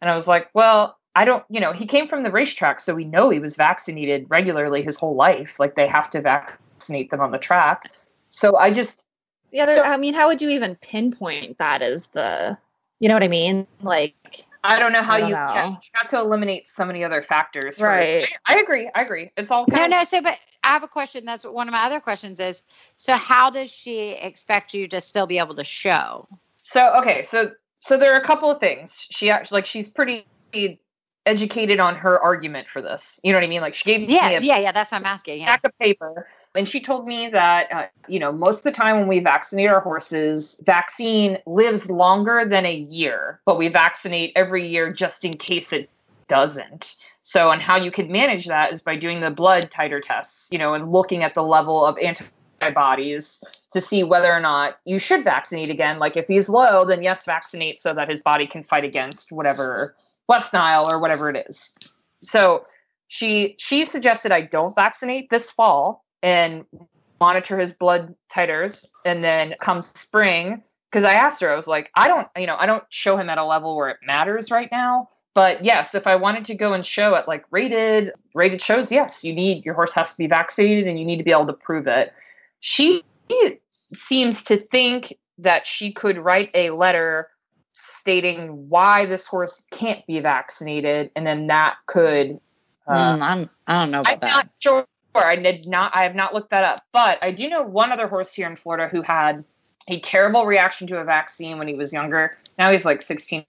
[0.00, 2.94] and I was like, well, I don't, you know, he came from the racetrack, so
[2.94, 5.58] we know he was vaccinated regularly his whole life.
[5.58, 7.90] Like they have to vaccinate them on the track.
[8.30, 9.04] So I just
[9.50, 12.56] Yeah, So- I mean, how would you even pinpoint that as the,
[13.00, 13.66] you know what I mean?
[13.82, 15.52] Like, I don't know how don't you, know.
[15.54, 17.80] yeah, you have to eliminate so many other factors.
[17.80, 18.26] Right.
[18.46, 18.90] I, I agree.
[18.94, 19.30] I agree.
[19.36, 19.98] It's all No, kind no.
[19.98, 21.24] No, so, but I have a question.
[21.24, 22.62] That's one of my other questions is
[22.96, 26.28] so, how does she expect you to still be able to show?
[26.62, 29.06] So okay, so so there are a couple of things.
[29.10, 30.26] She actually like she's pretty
[31.26, 33.18] educated on her argument for this.
[33.22, 33.62] You know what I mean?
[33.62, 34.72] Like she gave Yeah, me a yeah, yeah.
[34.72, 35.40] That's what I'm asking.
[35.40, 35.46] Yeah.
[35.46, 38.98] stack of paper, and she told me that uh, you know most of the time
[38.98, 44.66] when we vaccinate our horses, vaccine lives longer than a year, but we vaccinate every
[44.66, 45.88] year just in case it
[46.28, 46.96] doesn't.
[47.22, 50.58] So, and how you can manage that is by doing the blood titer tests, you
[50.58, 55.22] know, and looking at the level of antibodies to see whether or not you should
[55.22, 55.98] vaccinate again.
[55.98, 59.94] Like if he's low, then yes, vaccinate so that his body can fight against whatever
[60.28, 61.76] West Nile or whatever it is.
[62.24, 62.64] So
[63.08, 66.64] she she suggested I don't vaccinate this fall and
[67.20, 71.90] monitor his blood titers, and then come spring, because I asked her, I was like,
[71.94, 74.68] I don't, you know, I don't show him at a level where it matters right
[74.72, 75.08] now.
[75.32, 79.22] But yes, if I wanted to go and show at like rated rated shows, yes,
[79.22, 81.52] you need your horse has to be vaccinated and you need to be able to
[81.52, 82.12] prove it.
[82.58, 83.04] She
[83.94, 87.28] seems to think that she could write a letter
[87.72, 92.40] stating why this horse can't be vaccinated, and then that could.
[92.88, 94.22] Uh, Mm, I'm, I don't know I'm that.
[94.22, 94.84] not sure.
[95.14, 95.92] I did not.
[95.94, 98.56] I have not looked that up, but I do know one other horse here in
[98.56, 99.44] Florida who had
[99.88, 102.36] a terrible reaction to a vaccine when he was younger.
[102.58, 103.44] Now he's like 16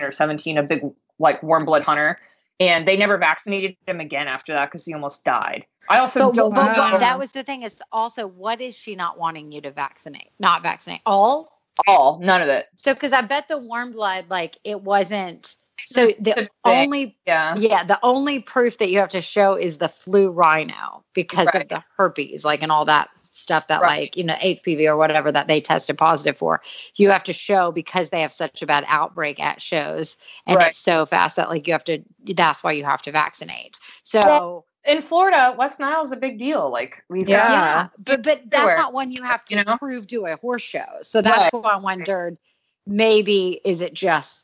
[0.00, 0.82] or 17, a big
[1.18, 2.18] like warm blood hunter,
[2.60, 5.66] and they never vaccinated him again after that because he almost died.
[5.88, 9.18] I also But, don't but that was the thing is also what is she not
[9.18, 10.30] wanting you to vaccinate?
[10.38, 11.60] Not vaccinate all.
[11.86, 12.66] all none of it.
[12.76, 15.56] So because I bet the warm blood like it wasn't.
[15.86, 16.50] So the Specific.
[16.64, 21.04] only Yeah, yeah the only proof that you have to show is the flu rhino
[21.14, 21.62] because Right.
[21.62, 24.00] of the herpes like and all that stuff that Right.
[24.00, 26.62] like you know HPV or whatever that they tested positive for.
[26.96, 30.68] You have to show because they have such a bad outbreak at shows and Right.
[30.68, 32.02] it's so fast that like you have to.
[32.24, 33.78] That's why you have to vaccinate.
[34.04, 34.20] So.
[34.20, 36.70] Well, in Florida, West Nile is a big deal.
[36.70, 37.50] Like we've Yeah.
[37.52, 38.76] Yeah, but but that's everywhere.
[38.76, 39.76] not one you have to You know?
[39.78, 40.84] prove to a horse show.
[41.02, 42.38] So that's why I wondered,
[42.86, 44.43] maybe is it just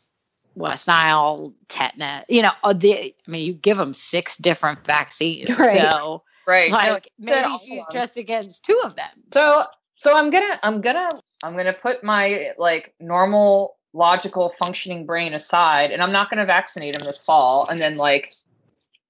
[0.54, 2.24] West Nile tetanus?
[2.28, 5.80] You know, uh, the I mean, you give them six different vaccines, Right.
[5.80, 6.70] so right.
[6.70, 9.10] like Said maybe she's just against two of them.
[9.32, 9.64] So
[9.96, 15.90] so I'm gonna I'm gonna I'm gonna put my like normal logical functioning brain aside
[15.90, 18.32] and I'm not gonna vaccinate him this fall and then like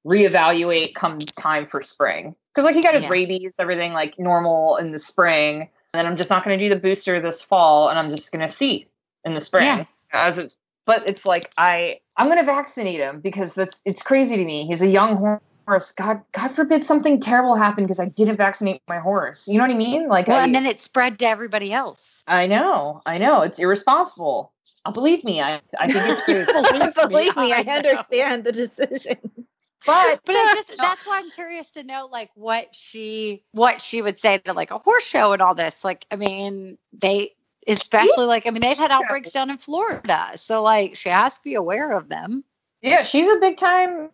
[0.06, 2.34] reevaluate come time for spring.
[2.54, 3.10] Because like he got his Yeah.
[3.10, 5.62] rabies, everything like normal in the spring.
[5.92, 8.48] And then I'm just not gonna do the booster this fall and I'm just gonna
[8.48, 8.88] see
[9.24, 9.64] in the spring.
[9.64, 9.84] Yeah.
[10.12, 10.56] As it's
[10.90, 14.66] but it's like I I'm gonna vaccinate him because that's it's crazy to me.
[14.66, 15.92] He's a young horse.
[15.92, 19.46] God, God forbid something terrible happened because I didn't vaccinate my horse.
[19.46, 20.08] You know what I mean?
[20.08, 22.24] Like, well, I, and then it spread to everybody else.
[22.26, 24.52] I know, I know, it's irresponsible.
[24.84, 26.48] Uh, believe me, I, I think it's good.
[27.08, 27.74] Believe me, I know.
[27.74, 29.18] understand the decision.
[29.86, 34.02] but But I just that's why I'm curious to know like what she what she
[34.02, 35.84] would say to like a horse show and all this.
[35.84, 37.34] Like, I mean, they
[37.66, 40.32] especially like I mean they've had outbreaks down in Florida.
[40.36, 42.44] So like she has to be aware of them.
[42.82, 44.10] yeah, she's a big time,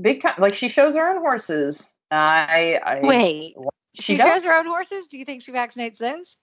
[0.00, 0.34] big time.
[0.38, 1.94] Like she shows her own horses.
[2.10, 3.54] I, I Wait.
[3.94, 5.06] she, She shows her own horses?
[5.06, 6.36] Do you think she vaccinates those?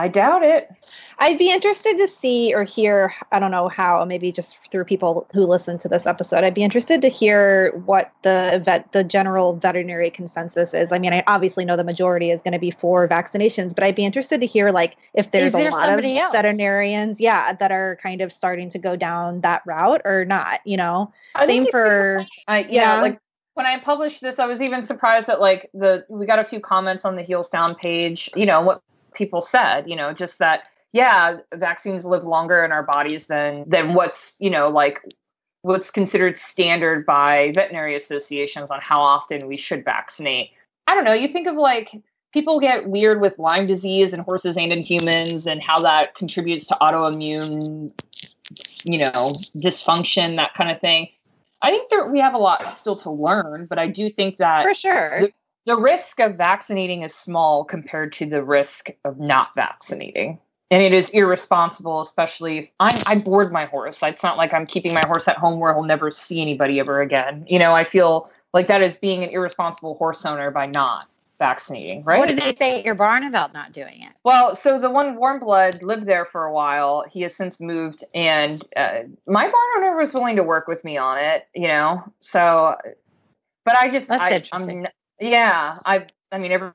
[0.00, 0.70] I doubt it.
[1.18, 5.26] I'd be interested to see or hear, I don't know how, maybe just through people
[5.34, 6.42] who listen to this episode.
[6.42, 10.90] I'd be interested to hear what the vet the general veterinary consensus is.
[10.92, 13.94] I mean, I obviously know the majority is going to be for vaccinations, but I'd
[13.94, 16.32] be interested to hear like if there's there a lot of else?
[16.32, 20.78] veterinarians, yeah, that are kind of starting to go down that route or not, you
[20.78, 21.12] know.
[21.34, 23.00] I Same for I, yeah, yeah.
[23.02, 23.20] like
[23.52, 26.60] when I published this, I was even surprised that like the we got a few
[26.60, 28.30] comments on the Heels Down page.
[28.34, 28.82] You know what
[29.14, 29.88] people said.
[29.88, 34.50] You know, just that yeah, vaccines live longer in our bodies than than what's you
[34.50, 35.00] know like
[35.62, 40.50] what's considered standard by veterinary associations on how often we should vaccinate.
[40.86, 41.12] I don't know.
[41.12, 41.94] You think of like
[42.32, 46.66] people get weird with Lyme disease in horses and in humans, and how that contributes
[46.66, 47.92] to autoimmune,
[48.84, 51.08] you know, dysfunction, that kind of thing.
[51.62, 54.62] I think there, we have a lot still to learn, but I do think that
[54.62, 55.28] For sure.
[55.66, 60.38] The risk of vaccinating is small compared to the risk of not vaccinating.
[60.72, 64.02] And it is irresponsible, especially if I'm, I board my horse.
[64.02, 67.00] It's not like I'm keeping my horse at home where he'll never see anybody ever
[67.00, 67.44] again.
[67.48, 71.08] You know, I feel like that is being an irresponsible horse owner by not
[71.40, 72.20] vaccinating, right?
[72.20, 74.12] What did they say at your barn about not doing it?
[74.22, 77.04] Well, so the one warm blood lived there for a while.
[77.10, 80.98] He has since moved, and uh, my barn owner was willing to work with me
[80.98, 81.48] on it.
[81.54, 82.76] You know, so
[83.64, 84.86] but I just That's I, interesting.
[84.86, 86.74] I'm, yeah, I I mean everyone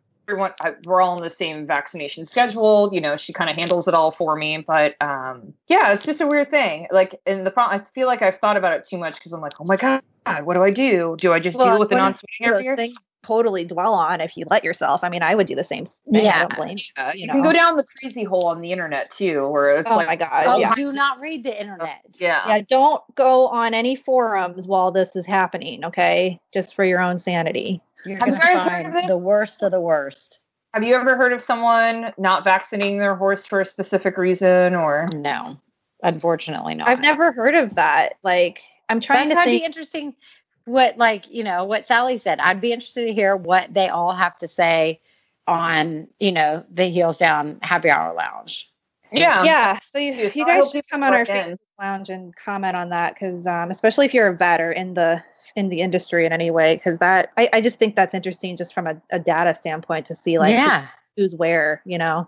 [0.61, 2.89] I, we're all on the same vaccination schedule.
[2.91, 6.21] You know, she kind of handles it all for me, but um, yeah, it's just
[6.21, 6.87] a weird thing.
[6.91, 9.41] Like, and the problem, I feel like I've thought about it too much because I'm
[9.41, 10.01] like, oh my god,
[10.43, 11.15] what do I do?
[11.19, 14.45] Do I just Well, deal with the non-swimming Those things totally dwell on if you
[14.49, 15.03] let yourself.
[15.03, 15.95] I mean, I would do the same thing.
[16.15, 16.39] I Yeah.
[16.41, 16.77] don't blame.
[16.97, 19.91] Uh, you you can go down the crazy hole on the internet too, where it's
[19.91, 20.45] Oh like, my god.
[20.47, 20.73] Oh, yeah.
[20.75, 22.01] do not read the internet.
[22.19, 26.99] yeah, yeah don't go on any forums while this is happening okay just for your
[27.01, 29.07] own sanity You're Have you gonna guys heard of this?
[29.07, 30.39] the worst of the worst.
[30.73, 35.07] Have you ever heard of someone not vaccinating their horse for a specific reason or
[35.13, 35.57] No,
[36.03, 36.87] unfortunately not.
[36.87, 40.15] i've never heard of that like i'm trying That's to why I'd think be interesting
[40.65, 42.39] what like, you know, what Sally said.
[42.39, 44.99] I'd be interested to hear what they all have to say
[45.47, 48.71] on, you know, the heels down happy hour lounge.
[49.11, 51.27] yeah yeah so you, you I hope guys should come on our in.
[51.27, 54.95] facebook lounge and comment on that because um, especially if you're a vet or in
[54.95, 55.23] the
[55.55, 58.73] in the industry in any way because that I, I just think that's interesting just
[58.73, 60.87] from a, a data standpoint to see like yeah.
[61.15, 62.27] who's where you know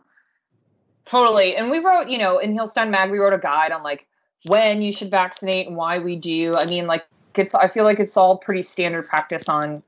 [1.06, 3.82] totally and we wrote you know in Heels Down Mag we wrote a guide on
[3.82, 4.06] like
[4.46, 8.00] when you should vaccinate and why we do i mean like it's i feel like
[8.00, 9.82] it's all pretty standard practice on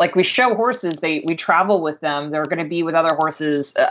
[0.00, 3.14] like we show horses they we travel with them they're going to be with other
[3.14, 3.90] horses uh,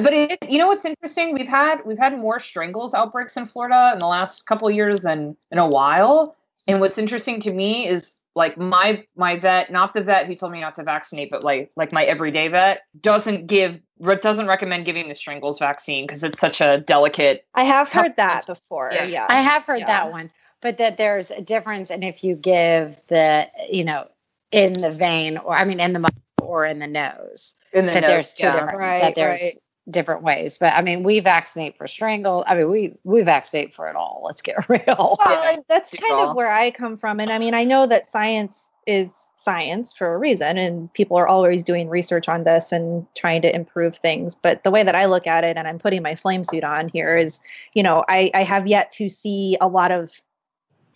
[0.00, 1.34] but it, you know what's interesting?
[1.34, 5.00] We've had we've had more strangles outbreaks in florida in the last couple of years
[5.00, 6.36] than in a while.
[6.68, 10.52] And what's interesting to me is like my my vet not the vet who told
[10.52, 13.80] me not to vaccinate but like like my everyday vet doesn't give
[14.20, 18.16] doesn't recommend giving the strangles vaccine because it's such a delicate i have Tough- heard
[18.16, 19.06] that before Yeah.
[19.06, 19.86] yeah, I have heard Yeah.
[19.86, 24.08] that one, but that there's a difference and if you give the, you know,
[24.50, 27.54] in the vein or I mean in the mouth or in the nose.
[27.72, 28.52] in the that nose, there's two yeah.
[28.52, 29.58] different Right, that there's right.
[29.90, 30.58] different ways.
[30.58, 32.44] But I mean, we vaccinate for strangle.
[32.46, 34.22] I mean, we we vaccinate for it all.
[34.24, 35.16] Let's get real.
[35.18, 36.30] Well, and that's Super kind all.
[36.30, 37.20] of where I come from.
[37.20, 41.28] And I mean, I know that science is science for a reason, and people are
[41.28, 44.34] always doing research on this and trying to improve things.
[44.34, 46.88] But the way that I look at it, and I'm putting my flame suit on
[46.88, 47.40] here, is
[47.74, 50.22] you know, I, I have yet to see a lot of,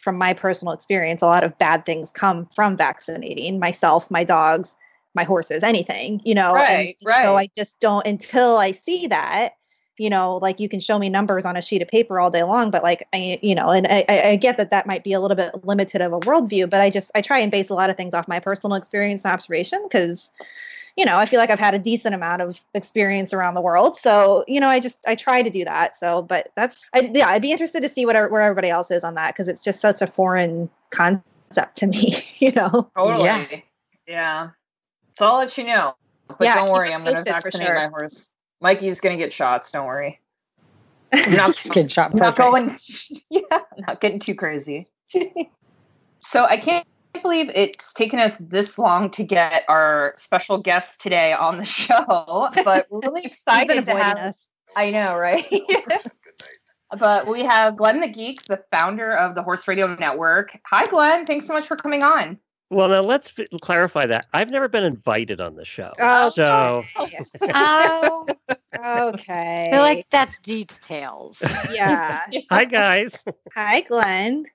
[0.03, 4.77] from my personal experience, a lot of bad things come from vaccinating myself, my dogs,
[5.15, 6.57] my horses, anything, you know.
[6.57, 7.37] and Right, So.
[7.37, 9.55] I just don't until I see that
[9.99, 12.43] you know like you can show me numbers on a sheet of paper all day
[12.43, 15.12] long but like i you know and i i I get that that might be
[15.12, 17.75] a little bit limited of a worldview but i just i try and base a
[17.75, 20.31] lot of things off my personal experience and observation because
[20.96, 23.96] you know i feel like i've had a decent amount of experience around the world
[23.96, 27.28] so you know i just i try to do that so but that's I, yeah
[27.28, 29.81] i'd be interested to see what where everybody else is on that because it's just
[29.81, 33.24] such a foreign concept to me you know Totally.
[33.24, 33.46] Yeah.
[34.07, 34.50] Yeah.
[35.14, 35.94] So I'll let you know.
[36.28, 37.76] But Yeah, don't worry, I'm going to posted for vaccinate sure.
[37.76, 38.31] my horse.
[38.61, 39.70] Mikey's going to get shots.
[39.72, 40.20] Don't worry.
[41.12, 42.12] I'm not, Skin shot.
[42.12, 42.70] I'm not going.
[43.31, 44.88] yeah, I'm not getting too crazy.
[46.20, 46.87] so I can't
[47.20, 52.48] believe it's taken us this long to get our special guest today on the show,
[52.64, 54.18] but we're really excited to avoiding have.
[54.18, 54.48] us.
[54.77, 55.46] I know, right?
[56.98, 60.59] but we have Glenn the Geek, the founder of the Horse Radio Network.
[60.66, 61.27] Hi, Glenn.
[61.27, 62.38] Thanks so much for coming on.
[62.70, 64.27] Well, now let's f- clarify that.
[64.33, 65.92] I've never been invited on the show.
[66.01, 66.83] Oh, so
[67.55, 68.25] Oh,
[68.75, 69.68] Okay.
[69.68, 71.42] I feel like that's details.
[71.70, 72.22] yeah.
[72.51, 73.22] hi guys.
[73.55, 74.46] Hi, Glenn.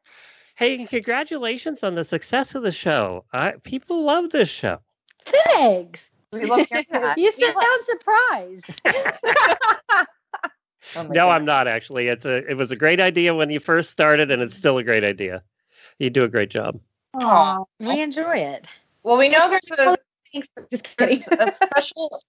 [0.58, 3.26] Hey, congratulations on the success of the show.
[3.32, 4.80] I, people love this show.
[5.24, 6.10] Thanks.
[6.34, 7.16] We love hearing that.
[7.18, 8.82] You sound surprised.
[10.96, 11.24] Oh No, goodness.
[11.26, 12.08] I'm not actually.
[12.08, 14.84] It's a it was a great idea when you first started and it's still a
[14.84, 15.44] great idea.
[16.00, 16.80] You do a great job.
[17.16, 17.64] Aw.
[17.80, 18.68] We enjoy it.
[19.04, 19.98] Well, we know there's a
[20.32, 20.48] Thanks.
[20.72, 21.20] Just kidding.
[21.30, 22.22] there's a special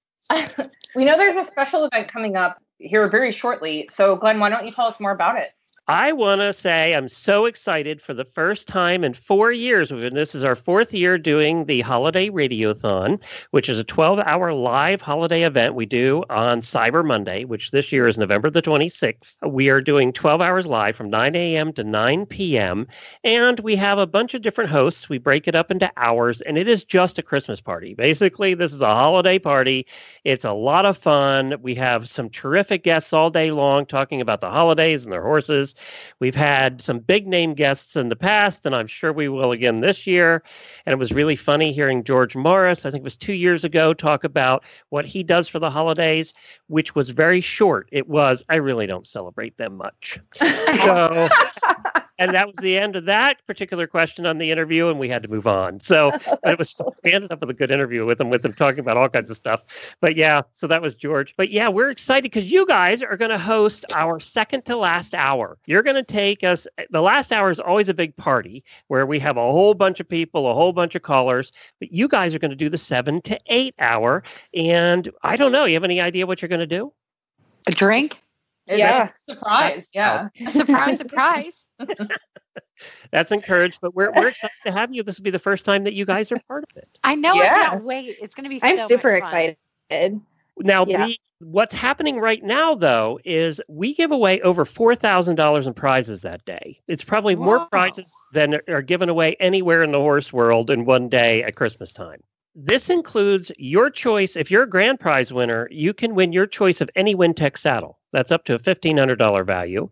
[0.96, 4.66] we know there's a special event coming up here very shortly so glenn why don't
[4.66, 5.54] you tell us more about it
[5.90, 9.88] I want to say I'm so excited for the first time in four years.
[9.88, 13.18] This is our fourth year doing the Holiday Radiothon,
[13.53, 17.90] which is a 12 hour live holiday event we do on Cyber Monday, which this
[17.90, 19.37] year is November the 26th.
[19.48, 21.72] We are doing 12 hours live from 9 a.m.
[21.72, 22.87] to 9 p.m.
[23.24, 25.09] And we have a bunch of different hosts.
[25.09, 27.94] We break it up into hours, and it is just a Christmas party.
[27.94, 29.87] Basically, this is a holiday party.
[30.24, 31.55] It's a lot of fun.
[31.62, 35.74] We have some terrific guests all day long talking about the holidays and their horses.
[36.20, 39.80] We've had some big name guests in the past, and I'm sure we will again
[39.80, 40.42] this year.
[40.86, 43.94] And it was really funny hearing George Morris, I think it was two years ago,
[43.94, 46.34] talk about what he does for the holidays,
[46.68, 47.88] which was very short.
[47.92, 50.18] It was, I really don't celebrate them much.
[50.84, 51.28] So,
[52.18, 55.22] and that was the end of that particular question on the interview, and we had
[55.22, 55.81] to move on.
[55.81, 56.11] So,
[56.44, 58.96] it was, we ended up with a good interview with him, with him talking about
[58.96, 59.64] all kinds of stuff.
[60.00, 61.35] But yeah, so that was George.
[61.37, 65.14] But yeah, we're excited because you guys are going to host our second to last
[65.14, 65.59] hour.
[65.66, 69.18] You're going to take us, the last hour is always a big party where we
[69.20, 72.38] have a whole bunch of people, a whole bunch of callers, but you guys are
[72.38, 74.22] going to do the seven to eight hour.
[74.54, 76.92] And I don't know, you have any idea what you're going to do?
[77.66, 78.22] A drink?
[78.68, 79.11] Yeah.
[79.24, 81.66] Surprise yeah Surprise, surprise.
[83.11, 85.02] That's encouraged, but we're, we're excited to have you.
[85.02, 86.88] This will be the first time that you guys are part of it.
[87.02, 87.42] I know Yeah.
[87.42, 88.16] I can't wait.
[88.20, 89.18] It's going to be so I'm much super fun.
[89.18, 90.20] excited.
[90.59, 91.07] Now, Yeah.
[91.07, 96.44] the, what's happening right now, though, is we give away over $4,000 in prizes that
[96.44, 96.81] day.
[96.88, 101.09] It's probably more prizes than are given away anywhere in the horse world in one
[101.09, 102.22] day at Christmas time.
[102.60, 104.34] This includes your choice.
[104.34, 108.00] If you're a grand prize winner, you can win your choice of any Wintec saddle.
[108.12, 109.88] That's up to a $1,500 value.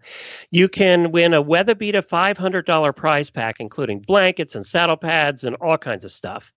[0.51, 5.79] You can win a WeatherBeeta $500 prize pack, including blankets and saddle pads and all
[5.79, 6.53] kinds of stuff.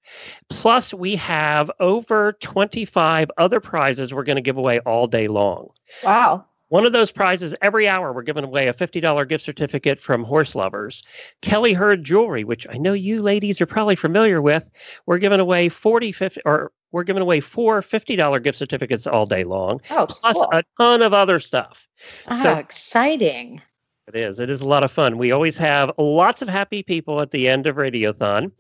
[0.49, 5.67] Plus, we have over 25 other prizes we're going to give away all day long.
[6.03, 6.45] Wow.
[6.69, 11.03] One of those prizes every hour, we're giving away a $50 gift certificate from HorseLoverZ.
[11.41, 14.69] Kelly Herd Jewelry, which I know you ladies are probably familiar with,
[15.08, 19.43] we're giving away 40, 50, or we're giving away four $50 gift certificates all day
[19.43, 20.49] long, Oh, plus cool.
[20.53, 21.88] a ton of other stuff.
[22.27, 23.62] Oh, So- exciting.
[24.08, 24.39] It is.
[24.39, 25.19] It is a lot of fun.
[25.19, 28.51] We always have lots of happy people at the end of Radiothon.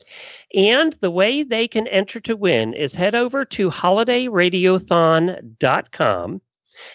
[0.53, 6.41] And the way they can enter to win is head over to holidayradiothon.com.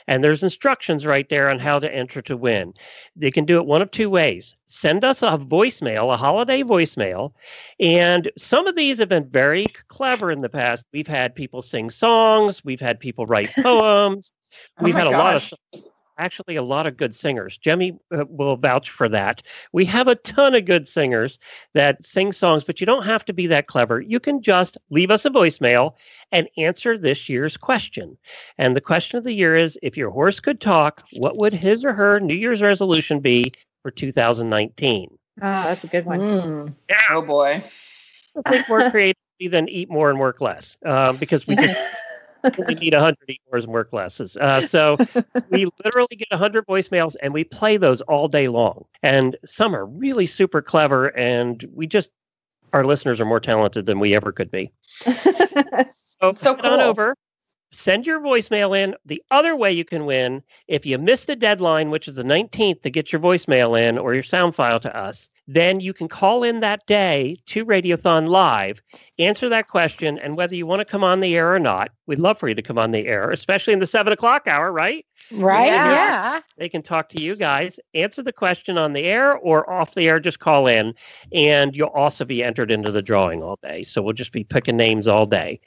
[0.07, 2.75] And there's instructions right there on how to enter to win.
[3.17, 4.55] They can do it one of two ways.
[4.67, 7.33] Send us a voicemail, a holiday voicemail.
[7.81, 10.85] And some of these have been very clever in the past.
[10.93, 14.33] We've had people sing songs, we've had people write oh poems,
[14.79, 15.83] Oh we've my had a lot of gosh.
[16.19, 17.57] Actually a lot of good singers.
[17.59, 19.43] Jemmy uh, will vouch for that.
[19.73, 21.39] We have a ton of good singers
[21.75, 24.01] that sing songs, but you don't have to be that clever.
[24.01, 25.95] You can just leave us a voicemail
[26.33, 28.17] and answer this year's question.
[28.59, 31.85] And the question of the year is if your horse could talk, what would his
[31.85, 35.11] or her New Year's resolution be for 2019?
[35.11, 36.21] Oh, that's a good one.
[36.21, 36.75] Mm.
[37.11, 37.65] oh boy
[38.37, 41.79] I think more creativity than eat more and work less um, because we just
[42.59, 44.37] only need 100 eat more and work less.
[44.37, 44.97] Uh, so
[45.51, 48.85] we literally get 100 voicemails and we play those all day long.
[49.03, 52.11] And some are really super clever, and we just,
[52.73, 54.73] our listeners are more talented than we ever could be.
[55.91, 57.17] So, So head on over,
[57.75, 58.95] send your voicemail in.
[59.05, 62.83] The other way you can win, if you miss the deadline, which is the 19th,
[62.83, 66.43] to get your voicemail in or your sound file to us, then you can call
[66.43, 68.81] in that day to Radiothon Live,
[69.19, 72.19] answer that question, and whether you want to come on the air or not, we'd
[72.19, 75.05] love for you to come on the air, especially in the seven o'clock hour, right?
[75.33, 75.67] Right?
[75.67, 75.91] Yeah.
[75.91, 76.41] Yeah.
[76.57, 80.09] They can talk to you guys, answer the question on the air or off the
[80.09, 80.95] air, just call in.
[81.33, 83.83] And you'll also be entered into the drawing all day.
[83.83, 85.61] So we'll just be picking names all day.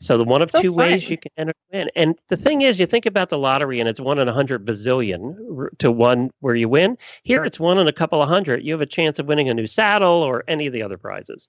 [0.00, 1.90] So the one of So two ways you can enter in.
[1.96, 4.66] And the thing is, you think about the lottery and it's one in a hundred
[4.66, 6.98] bazillion to one where you win.
[7.22, 8.62] Here it's one in a couple of hundred.
[8.62, 11.48] You have a chance of winning a new saddle or any of the other prizes.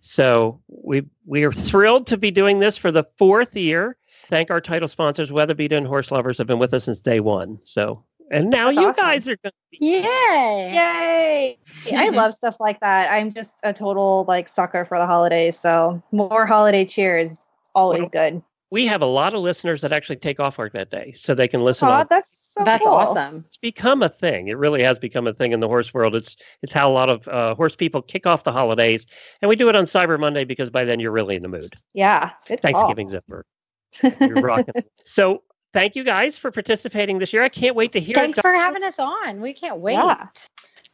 [0.00, 3.97] So we we are thrilled to be doing this for the fourth year.
[4.28, 7.58] Thank our title sponsors, WeatherBeeta and HorseLoverZ, have been with us since day one.
[7.64, 9.04] So, and now That's you awesome.
[9.04, 9.86] guys are going to be.
[9.86, 10.70] Yay.
[10.74, 11.58] Yay!
[11.96, 13.10] I love stuff like that.
[13.10, 15.58] I'm just a total like sucker for the holidays.
[15.58, 17.38] So more holiday cheer is
[17.74, 18.42] always Well, good.
[18.70, 21.48] We have a lot of listeners that actually take off work that day, so they
[21.48, 21.88] can listen.
[21.88, 22.96] Oh, that's so That's cool.
[22.96, 23.44] awesome.
[23.46, 24.48] It's become a thing.
[24.48, 26.14] It really has become a thing in the horse world.
[26.14, 29.06] It's it's how a lot of uh, horse people kick off the holidays,
[29.40, 31.72] and we do it on Cyber Monday because by then you're really in the mood.
[31.94, 32.32] Yeah.
[32.46, 32.72] Good call.
[32.72, 33.46] Thanksgiving's over.
[34.02, 34.74] You're rocking.
[35.04, 37.42] so thank you guys for participating this year.
[37.42, 38.14] I can't wait to hear.
[38.14, 38.42] Thanks it.
[38.42, 39.40] for having us on.
[39.40, 39.94] We can't wait.
[39.94, 40.26] Yeah.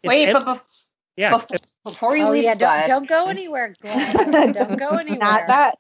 [0.05, 3.75] Wait, ev- but bef- yeah, bef- before you Oh leave, yeah, don't, don't go anywhere,
[3.81, 4.53] Glenn.
[4.53, 5.19] don't go anywhere.
[5.19, 5.79] Not that.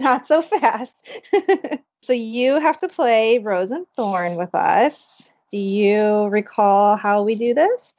[0.00, 1.20] Not so fast.
[2.02, 5.30] so you have to play Rose and Thorn with us.
[5.50, 7.92] Do you recall how we do this?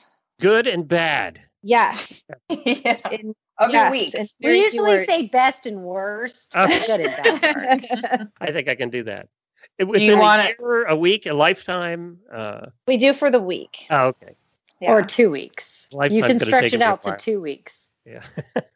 [0.44, 1.40] good and bad.
[1.62, 2.26] Yes.
[2.50, 3.34] yeah, In,
[3.66, 4.30] of your yes, week.
[4.42, 5.06] We usually words.
[5.06, 6.56] say best and worst.
[6.56, 6.86] Okay.
[6.86, 8.28] Good and bad.
[8.42, 9.30] I think I can do that.
[9.78, 12.20] It- Within you a wanna- year, a week, a lifetime.
[12.32, 13.88] Uh, we do for the week.
[13.90, 14.36] oh, okay.
[14.80, 14.94] Yeah.
[14.94, 15.88] Or two weeks.
[15.94, 17.90] Lifetime's you can stretch it out to two weeks.
[18.06, 18.22] Yeah.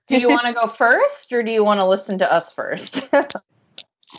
[0.07, 3.05] Do you want to go first, or do you want to listen to us first?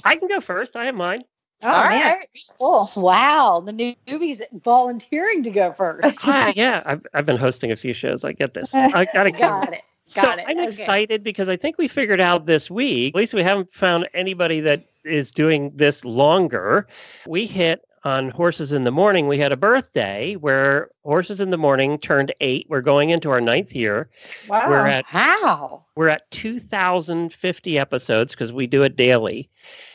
[0.04, 0.76] I can go first.
[0.76, 1.20] I have mine.
[1.62, 2.16] oh All man.
[2.18, 2.28] right.
[2.58, 2.86] Cool.
[2.98, 3.72] Wow, the
[4.06, 6.18] newbies volunteering to go first.
[6.24, 8.22] Ah, yeah, I've, I've been hosting a few shows.
[8.22, 8.74] I get this.
[8.74, 9.38] I gotta go.
[9.38, 9.82] Got it.
[10.08, 10.40] So it.
[10.46, 10.66] I'm Okay.
[10.66, 14.60] excited because I think we figured out this week, at least we haven't found anybody
[14.60, 16.86] that is doing this longer.
[17.26, 19.26] We hit on Horses in the Morning.
[19.26, 22.66] We had a birthday where Horses in the Morning turned eight.
[22.68, 24.08] We're going into our ninth year.
[24.48, 24.68] Wow.
[24.70, 25.84] We're at Wow.
[25.96, 29.50] we're at 2050 episodes because we do it daily.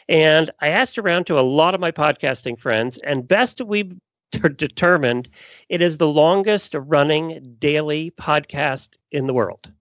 [0.10, 3.94] And I asked around to a lot of my podcasting friends, and best we've
[4.32, 5.30] t- determined
[5.70, 9.72] it is the longest running daily podcast in the world.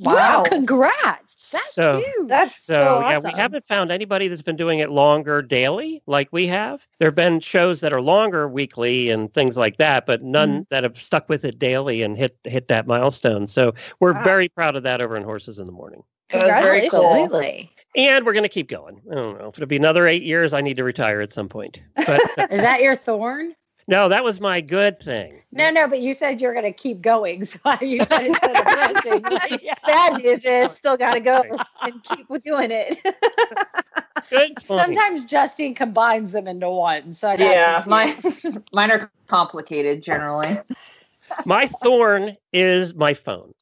[0.00, 0.14] Wow.
[0.14, 0.42] Wow.
[0.44, 1.50] Congrats.
[1.52, 2.28] That's So- huge.
[2.28, 3.32] That's So, so, yeah, awesome.
[3.32, 6.86] we haven't found anybody that's been doing it longer daily like we have.
[6.98, 10.62] There have been shows that are longer weekly and things like that, but none Mm-hmm.
[10.70, 13.46] that have stuck with it daily and hit hit that milestone.
[13.46, 14.22] So we're Wow.
[14.24, 16.02] very proud of that over in Horses in the Morning.
[16.30, 16.90] That very Congratulations.
[16.92, 17.14] cool.
[17.24, 17.70] Absolutely.
[17.94, 19.02] And we're going to keep going.
[19.10, 20.54] I don't know if it'll be another eight years.
[20.54, 21.78] I need to retire at some point.
[21.94, 22.20] But
[22.50, 23.54] Is that your thorn?
[23.88, 25.42] No, that was my good thing.
[25.50, 27.44] No, no, but you said you're going to keep going.
[27.62, 29.22] So you said instead of resting.
[29.22, 29.74] Like, yeah.
[29.86, 31.42] Bad news is still got to go
[31.82, 32.98] and keep doing it.
[34.30, 34.56] Good.
[34.56, 34.62] point.
[34.62, 37.12] Sometimes Justine combines them into one.
[37.12, 38.14] So I Yeah, mine,
[38.72, 40.56] mine are complicated generally.
[41.44, 43.52] my thorn is my phone.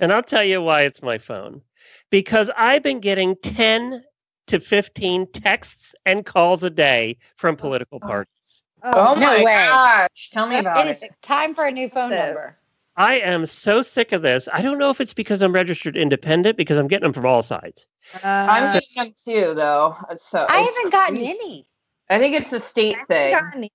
[0.00, 1.62] And I'll tell you why it's my phone.
[2.10, 4.02] Because I've been getting 10
[4.48, 8.06] to 15 texts and calls a day from political oh.
[8.06, 8.62] parties.
[8.82, 9.44] Oh, no my way.
[9.44, 10.30] gosh!
[10.30, 11.02] Tell me about It it.
[11.02, 12.56] is time for a new phone So- number.
[12.96, 14.48] I am so sick of this.
[14.52, 17.42] I don't know if it's because I'm registered independent, because I'm getting them from all
[17.42, 17.86] sides.
[18.24, 19.94] I'm Uh, getting them too, though.
[20.16, 21.30] So I haven't gotten crazy.
[21.40, 21.68] any.
[22.10, 23.68] I think it's a state I thing gotten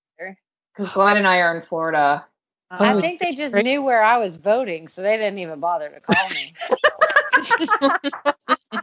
[0.76, 2.26] because Glenn and I are in Florida.
[2.70, 3.64] I Oh, think they just crazy.
[3.64, 6.54] knew where I was voting, so they didn't even bother to call me.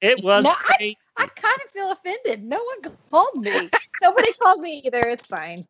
[0.00, 0.98] It was No, I- crazy.
[1.16, 2.42] I kind of feel offended.
[2.42, 3.68] No one called me.
[4.02, 5.00] Nobody called me either.
[5.00, 5.66] It's fine.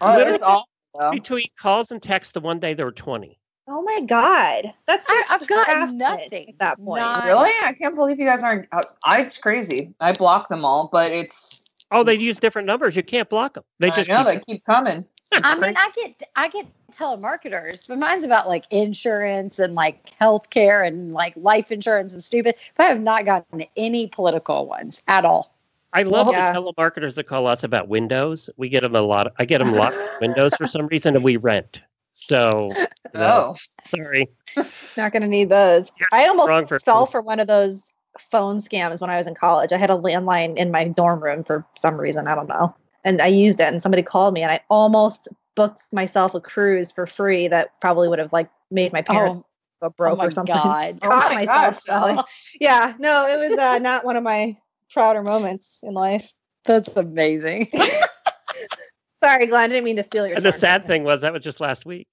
[0.00, 1.10] Oh, it Literally- was awful.
[1.10, 3.36] Between calls and texts, the one day there were 20.
[3.66, 7.02] Oh my god, that's I, just I've got nothing at that point.
[7.02, 7.26] None.
[7.26, 7.50] Really?
[7.62, 8.68] I can't believe you guys aren't.
[8.72, 9.94] I, I it's crazy.
[10.00, 11.64] I block them all, but it's.
[11.90, 12.94] Oh, they use different numbers.
[12.94, 13.64] You can't block them.
[13.80, 15.06] They I just know keep- they keep coming.
[15.42, 20.86] I mean, I get I get telemarketers, but mine's about like insurance and like healthcare
[20.86, 22.54] and like life insurance and stupid.
[22.76, 25.54] But I have not gotten any political ones at all.
[25.92, 26.52] I love Yeah.
[26.52, 28.50] the telemarketers that call us about windows.
[28.56, 29.32] We get them a lot.
[29.38, 31.82] I get them a lot of windows for some reason, and we rent.
[32.12, 33.56] So, you know, Oh,
[33.88, 34.28] sorry.
[34.96, 35.90] Not gonna need those.
[35.98, 39.34] You're I almost for- fell for one of those phone scams when I was in
[39.34, 39.72] college.
[39.72, 42.28] I had a landline in my dorm room for some reason.
[42.28, 42.74] I don't know.
[43.04, 46.90] And I used it and somebody called me and I almost booked myself a cruise
[46.90, 49.40] for free that probably would have like made my parents
[49.80, 50.54] go broke oh my or something.
[50.54, 50.98] god!
[51.02, 52.18] Oh my myself gosh, selling.
[52.60, 54.56] Yeah, no, it was uh, not one of my
[54.90, 56.32] prouder moments in life.
[56.64, 57.70] That's amazing.
[59.22, 61.42] Sorry, Glenn, I didn't mean to steal your And the sad thing was that was
[61.42, 62.06] just last week.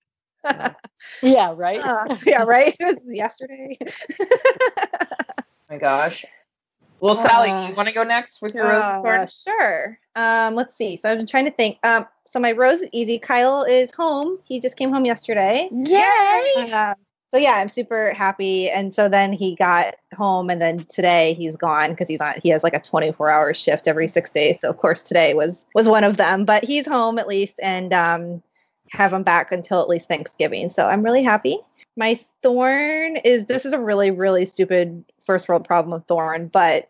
[1.21, 1.79] yeah, right.
[1.83, 2.75] Uh, yeah, right.
[2.79, 3.77] It was yesterday.
[5.69, 6.25] my gosh.
[7.01, 9.27] Well, Sally, Uh, you want to go next with your rose and Uh, thorn?
[9.27, 9.99] sure.
[10.15, 10.97] Um, let's see.
[10.97, 11.79] So I've been trying to think.
[11.83, 13.17] Um, so my rose is easy.
[13.17, 14.37] Kyle is home.
[14.43, 15.67] He just came home yesterday.
[15.71, 16.71] Yay!
[16.71, 16.93] Uh,
[17.33, 18.69] so yeah, I'm super happy.
[18.69, 22.35] And so then he got home, and then today he's gone because he's on.
[22.43, 24.59] He has like a 24 hour shift every six days.
[24.61, 26.45] So of course today was was one of them.
[26.45, 28.43] But he's home at least, and um,
[28.91, 30.69] have him back until at least Thanksgiving.
[30.69, 31.57] So I'm really happy.
[31.97, 36.89] My thorn is this is a really really stupid first world problem of thorn, but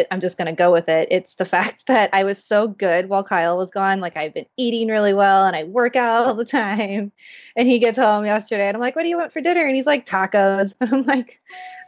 [0.00, 1.08] it, I'm just going to go with it.
[1.10, 4.00] It's the fact that I was so good while Kyle was gone.
[4.00, 7.12] Like I've been eating really well and I work out all the time.
[7.56, 9.66] And he gets home yesterday and I'm like, what do you want for dinner?
[9.66, 10.72] And he's like, tacos.
[10.80, 11.40] And I'm like,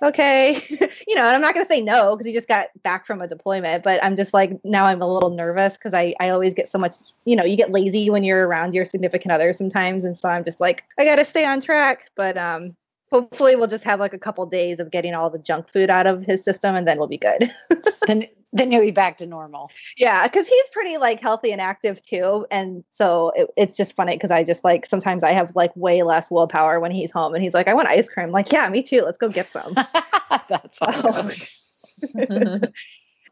[0.03, 0.61] okay.
[0.71, 3.23] you know, and I'm not going to say no because he just got back from
[3.23, 3.85] a deployment.
[3.85, 6.79] But I'm just like, now I'm a little nervous because I, I always get so
[6.79, 10.05] much, you know, you get lazy when you're around your significant other sometimes.
[10.05, 12.11] And so I'm just like, I got to stay on track.
[12.17, 12.77] But, um,
[13.13, 16.07] hopefully we'll just have like a couple days of getting all the junk food out
[16.07, 17.51] of his system and then we'll be good.
[18.09, 19.71] Then then you'll be back to normal.
[19.97, 24.15] yeah because he's pretty like healthy and active too and so it, it's just funny
[24.17, 27.45] because i just like sometimes i have like way less willpower when he's home and
[27.45, 28.27] he's like i want ice cream.
[28.27, 29.75] I'm like yeah me too let's go get some.
[30.49, 31.31] That's awesome.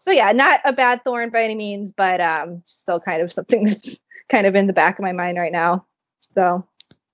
[0.01, 3.65] so yeah not a bad thorn by any means but um still kind of something
[3.65, 5.85] that's kind of in the back of my mind right now.
[6.37, 6.65] So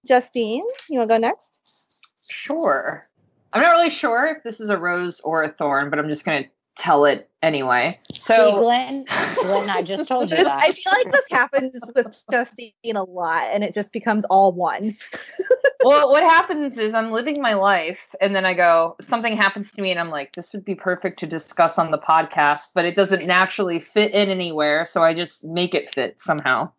[0.07, 1.86] justine you want to go next
[2.31, 3.05] Sure.
[3.53, 6.25] I'm not really sure if this is a rose or a thorn, but I'm just
[6.25, 7.99] going to tell it anyway.
[8.13, 9.07] See, So, Glenn,
[9.43, 10.63] Glenn, I just told you This- that.
[10.63, 14.93] i feel like this happens with justine a lot and it just becomes all one
[15.87, 19.83] well, what happens is I'm living my life, and then I go, something happens to
[19.83, 22.97] me, and I'm like, this would be perfect to discuss on the podcast, but it
[22.97, 26.71] doesn't naturally fit in anywhere, so I just make it fit somehow.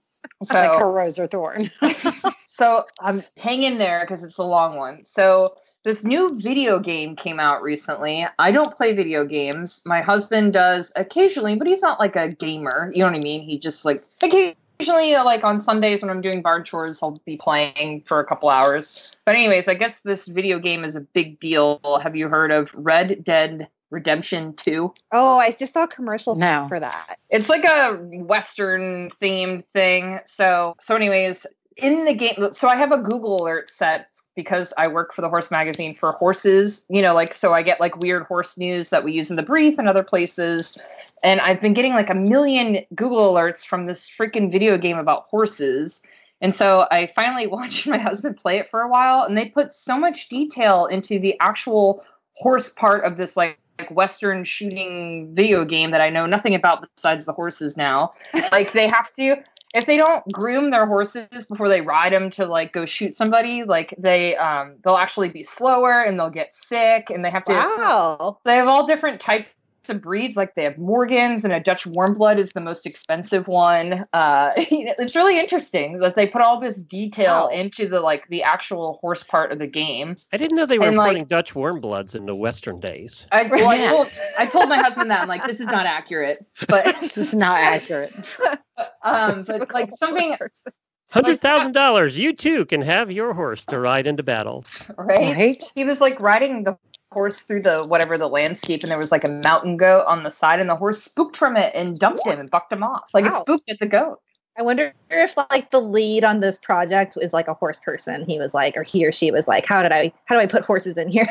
[0.43, 1.71] So, like a rose or thorn.
[2.49, 5.03] so I'm hang in there because it's a long one.
[5.03, 8.27] So this new video game came out recently.
[8.37, 9.81] I don't play video games.
[9.85, 12.91] My husband does occasionally, but he's not like a gamer.
[12.93, 13.41] You know what I mean?
[13.41, 18.03] He just like occasionally, like on Sundays when I'm doing barn chores, I'll be playing
[18.05, 19.15] for a couple hours.
[19.25, 21.79] But anyways, I guess this video game is a big deal.
[22.03, 24.93] Have you heard of Red Dead Redemption 2?
[25.13, 26.65] oh i just saw a commercial No.
[26.67, 31.45] for that it's like a western themed thing so so anyways
[31.77, 35.29] in the game so i have a google alert set because i work for the
[35.29, 39.03] horse magazine for horses you know like so i get like weird horse news that
[39.03, 40.77] we use in the brief and other places
[41.23, 45.23] and i've been getting like a million google alerts from this freaking video game about
[45.23, 46.01] horses
[46.41, 49.73] and so i finally watched my husband play it for a while and they put
[49.73, 52.03] so much detail into the actual
[52.35, 56.87] horse part of this like like western shooting video game that I know nothing about
[56.95, 58.13] besides the horses now.
[58.51, 59.37] like they have to
[59.73, 63.63] if they don't groom their horses before they ride them to like go shoot somebody,
[63.63, 67.53] like they um they'll actually be slower and they'll get sick and they have to
[67.53, 69.53] wow they have all different types
[69.89, 70.35] of breeds.
[70.37, 74.05] Like they have Morgans and a Dutch warm blood is the most expensive one.
[74.13, 77.47] Uh, it's really interesting that they put all this detail Wow.
[77.47, 80.15] into the like the actual horse part of the game.
[80.31, 83.25] I didn't know they were And, like- Dutch warm bloods into Western days.
[83.31, 84.07] I, well, I told
[84.39, 87.57] I told my husband that I'm like this is not accurate, but this is not
[87.57, 88.37] accurate.
[89.03, 90.35] um, but like something
[91.09, 92.17] Hundred thousand dollars.
[92.17, 94.65] You too can have your horse to ride into battle.
[94.97, 95.37] right.
[95.37, 95.63] Right?
[95.73, 96.77] He was like riding the
[97.11, 100.31] horse through the whatever the landscape, and there was like a mountain goat on the
[100.31, 103.09] side, and the horse spooked from it and dumped him and bucked him off.
[103.13, 104.19] Like it spooked at the goat.
[104.57, 108.25] I wonder if like the lead on this project is like a horse person.
[108.25, 110.47] He was like, or he or she was like, how did I, how do I
[110.47, 111.27] put horses in here?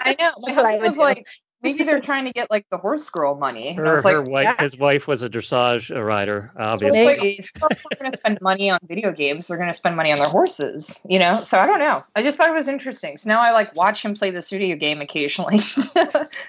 [0.00, 0.30] I know.
[0.38, 1.00] My husband was do.
[1.00, 1.26] like,
[1.62, 3.68] maybe they're trying to get like the horse girl money.
[3.68, 4.62] And Her, was like, her wife, yeah.
[4.62, 7.04] his wife was a dressage rider, I was obviously.
[7.04, 7.42] like, Maybe.
[7.58, 9.48] folks aren't going to spend money on video games.
[9.48, 11.42] They're going to spend money on their horses, you know?
[11.44, 12.02] So I don't know.
[12.16, 13.16] I just thought it was interesting.
[13.16, 15.60] So now I like watch him play this video game occasionally.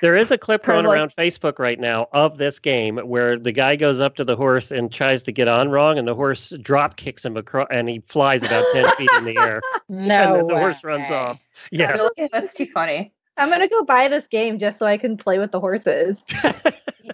[0.02, 2.98] There is a clip Kind of going like- around Facebook right now of this game
[2.98, 6.08] where the guy goes up to the horse and tries to get on wrong, and
[6.08, 9.62] the horse drop kicks him across, and he flies about ten feet in the air.
[9.90, 9.98] No.
[10.00, 11.44] and then the horse runs off.
[11.72, 12.30] Yeah, Really?
[12.32, 13.14] That's too funny.
[13.42, 16.24] I'm gonna go buy this game just so I can play with the horses.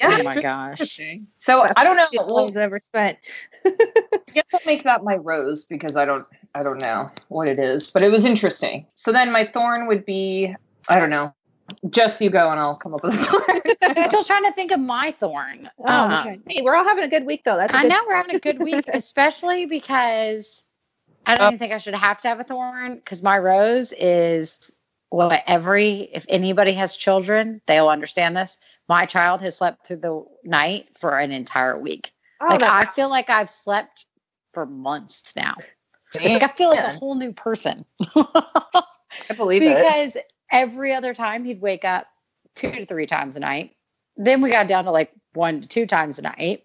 [0.04, 1.00] Oh my gosh.
[1.38, 2.06] So I don't know.
[2.12, 3.18] what Well, I've ever spent.
[3.66, 3.72] I
[4.34, 7.90] guess I'll make that my rose because I don't I don't know what it is,
[7.90, 8.86] but it was interesting.
[8.96, 10.54] So then my thorn would be
[10.90, 11.34] I don't know.
[11.90, 13.62] Just you go and I'll come up with a thorn.
[13.98, 15.70] I'm still trying to think of my thorn.
[15.80, 16.40] Oh, Um, okay.
[16.50, 17.58] Hey, we're all having a good week though.
[17.58, 20.64] That's a I good know we're having a good week, especially because
[21.26, 24.72] I don't even think I should have to have a thorn because my rose is
[25.10, 28.58] what every if anybody has children, they'll understand this.
[28.90, 32.12] My child has slept through the night for an entire week.
[32.42, 34.06] Oh, like I feel like I've slept
[34.52, 35.56] for months now.
[36.14, 37.86] Like I feel like a whole new person.
[38.16, 39.76] I believe it.
[39.76, 40.18] because
[40.52, 42.08] every other time he'd wake up
[42.56, 43.74] two to three times a night
[44.18, 46.64] then we got down to like one to two times a night.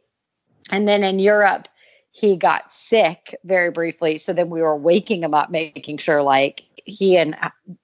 [0.71, 1.69] And then in Europe,
[2.13, 4.19] he got sick very briefly.
[4.19, 7.37] So then we were waking him up, making sure like he and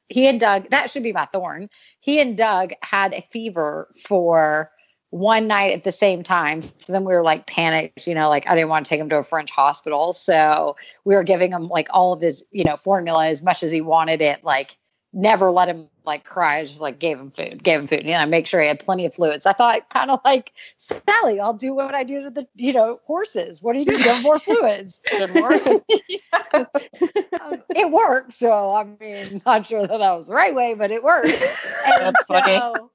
[0.09, 1.69] he and Doug, that should be my thorn.
[2.01, 4.71] He and Doug had a fever for
[5.11, 6.61] one night at the same time.
[6.61, 9.09] So then we were like panicked, you know, like I didn't want to take him
[9.09, 10.13] to a French hospital.
[10.13, 13.73] So we were giving him like all of his, you know, formula as much as
[13.73, 14.77] he wanted it, like
[15.13, 16.59] never let him like cry.
[16.59, 18.81] I just like gave him food, gave him food, you know, make sure he had
[18.81, 19.47] plenty of fluids.
[19.47, 23.01] I thought kind of like Sally, I'll do what I do to the, you know,
[23.05, 23.63] horses.
[23.63, 23.99] What do you do?
[23.99, 25.01] Give more fluids.
[25.35, 25.67] Work.
[26.55, 28.33] um, it worked.
[28.33, 31.29] So I mean, not sure that that was the right way, but it worked.
[31.89, 32.59] And That's funny.
[32.59, 32.91] so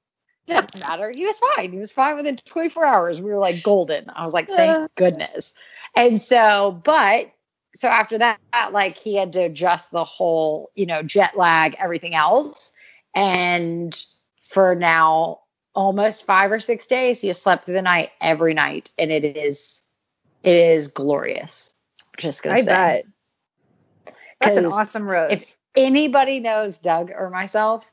[0.46, 1.10] didn't matter.
[1.14, 1.72] He was fine.
[1.72, 3.20] He was fine within 24 hours.
[3.20, 4.10] We were like golden.
[4.14, 5.54] I was like, thank goodness.
[5.96, 7.32] And so, but
[7.76, 8.38] so after that,
[8.72, 12.72] like he had to adjust the whole, you know, jet lag, everything else.
[13.14, 13.96] And
[14.42, 15.40] for now,
[15.74, 18.92] almost five or six days, he has slept through the night every night.
[18.98, 19.82] And it is,
[20.42, 21.74] it is glorious.
[22.16, 22.72] Just gonna I say.
[22.72, 23.04] bet.
[24.40, 25.32] That's an awesome road.
[25.32, 27.90] If anybody knows Doug or myself,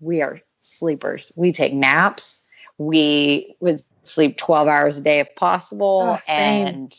[0.00, 1.32] we are sleepers.
[1.36, 2.40] We take naps.
[2.78, 6.18] We would sleep 12 hours a day if possible.
[6.18, 6.94] Oh, and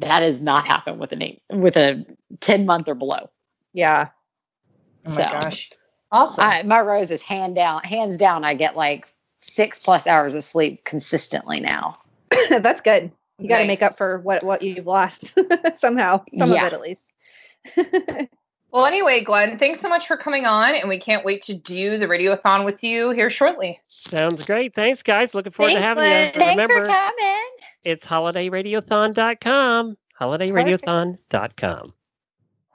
[0.00, 2.04] that has not happened with an eight, with a
[2.40, 3.30] 10 month or below.
[3.72, 4.08] yeah.
[5.06, 5.70] Oh my So, gosh.
[6.12, 6.44] Awesome.
[6.44, 8.44] I, my rose is hand down, hands down.
[8.44, 11.98] I get like six plus hours of sleep consistently now.
[12.50, 13.10] That's good.
[13.38, 15.36] You got to make up for what what you've lost
[15.74, 16.22] somehow.
[16.38, 16.66] Some Yeah.
[16.66, 17.10] of it at least.
[18.72, 21.98] Well, anyway, Glenn, thanks so much for coming on, and we can't wait to do
[21.98, 23.78] the radiothon with you here shortly.
[23.90, 24.74] Sounds great.
[24.74, 25.34] Thanks, guys.
[25.34, 26.26] Looking forward Thanks, to having Glenn.
[26.26, 26.32] you.
[26.32, 27.50] Thanks Remember, for coming.
[27.84, 29.96] it's holidayradiothon.com.
[30.18, 31.94] Holidayradiothon.com.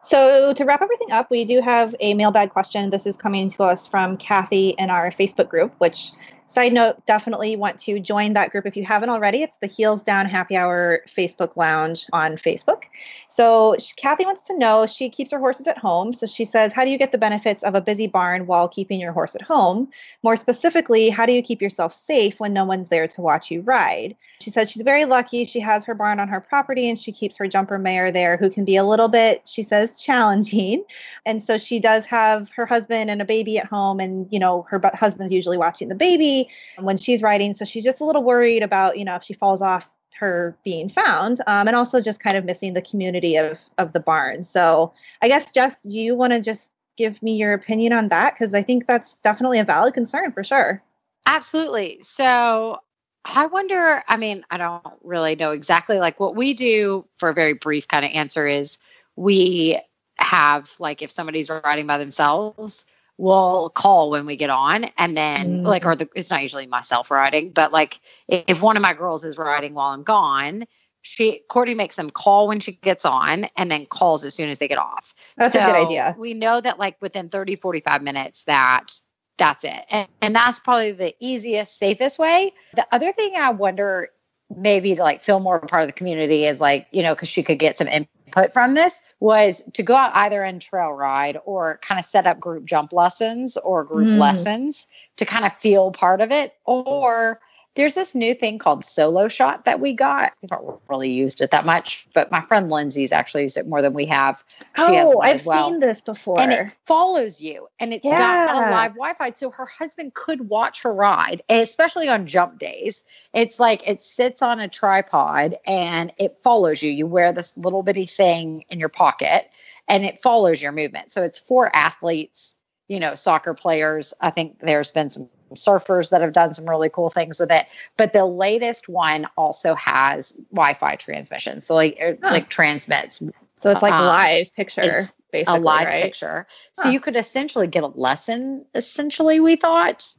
[0.03, 2.91] So to wrap everything up, we do have a mailbag question.
[2.91, 6.11] This is coming to us from Kathy in our Facebook group, which
[6.47, 9.43] side note, definitely want to join that group if you haven't already.
[9.43, 12.83] It's the Heels Down Happy Hour Facebook Lounge on Facebook.
[13.27, 16.13] So sh- Kathy wants to know, she keeps her horses at home.
[16.13, 18.99] So she says, how do you get the benefits of a busy barn while keeping
[18.99, 19.89] your horse at home?
[20.23, 23.61] More specifically, how do you keep yourself safe when no one's there to watch you
[23.61, 24.15] ride?
[24.41, 25.43] She says she's very lucky.
[25.43, 28.49] She has her barn on her property and she keeps her jumper mare there, who
[28.49, 30.83] can be a little bit, she says, challenging.
[31.25, 34.65] And so she does have her husband and a baby at home, and you know,
[34.69, 36.36] her husband's usually watching the baby
[36.79, 37.55] when she's riding.
[37.55, 40.89] So she's just a little worried about, you know, if she falls off her being
[40.89, 44.91] found um, and also just kind of missing the community of of the barn so
[45.21, 48.55] i guess jess do you want to just give me your opinion on that because
[48.55, 50.81] i think that's definitely a valid concern for sure
[51.27, 51.99] Absolutely.
[52.01, 52.79] So
[53.25, 57.33] I wonder, I mean, I don't really know exactly like what we do for a
[57.33, 58.77] very brief kind of answer is
[59.17, 59.79] we
[60.19, 62.85] have like if somebody's riding by themselves,
[63.17, 65.65] we'll call when we get on and then Mm.
[65.65, 69.25] like or the it's not usually myself riding, but like if, one of my girls
[69.25, 70.65] is riding while I'm gone,
[71.01, 74.59] she Courtney makes them call when she gets on and then calls as soon as
[74.59, 78.43] they get off that's a good idea We know that like within 30, 45 minutes
[78.45, 78.91] that
[79.37, 79.85] that's it.
[79.89, 82.53] And, and that's probably the easiest, safest way.
[82.75, 84.09] The other thing I wonder
[84.55, 87.29] maybe to like feel more a part of the community is like, you know, because
[87.29, 87.87] she could get some
[88.27, 92.27] input from this was to go out either and trail ride or kind of set
[92.27, 94.17] up group jump lessons or group Mm.
[94.17, 96.53] lessons to kind of feel part of it.
[96.65, 97.39] Or
[97.77, 100.33] there's this new thing called Soloshot that we got.
[100.43, 103.81] We haven't really used it that much, but my friend Lindsay's actually used it more
[103.81, 104.43] than we have.
[104.75, 107.93] She has oh one i've as well seen this before and it follows you and
[107.93, 108.55] it's got Yeah.
[108.57, 113.03] a live wi-fi so her husband could watch her ride especially on jump days
[113.33, 117.83] it's like it sits on a tripod and it follows you you wear this little
[117.83, 119.49] bitty thing in your pocket
[119.87, 122.55] and it follows your movement so it's for athletes
[122.87, 126.89] you know soccer players i think there's been some surfers that have done some really
[126.89, 127.65] cool things with it
[127.97, 132.31] but the latest one also has wi-fi transmission so like it, Huh.
[132.31, 133.21] like transmits
[133.57, 134.99] so it's like uh, live picture
[135.31, 136.03] basically a live right?
[136.03, 136.47] picture.
[136.73, 136.89] So Huh.
[136.89, 140.13] you could essentially get a lesson, essentially, we thought.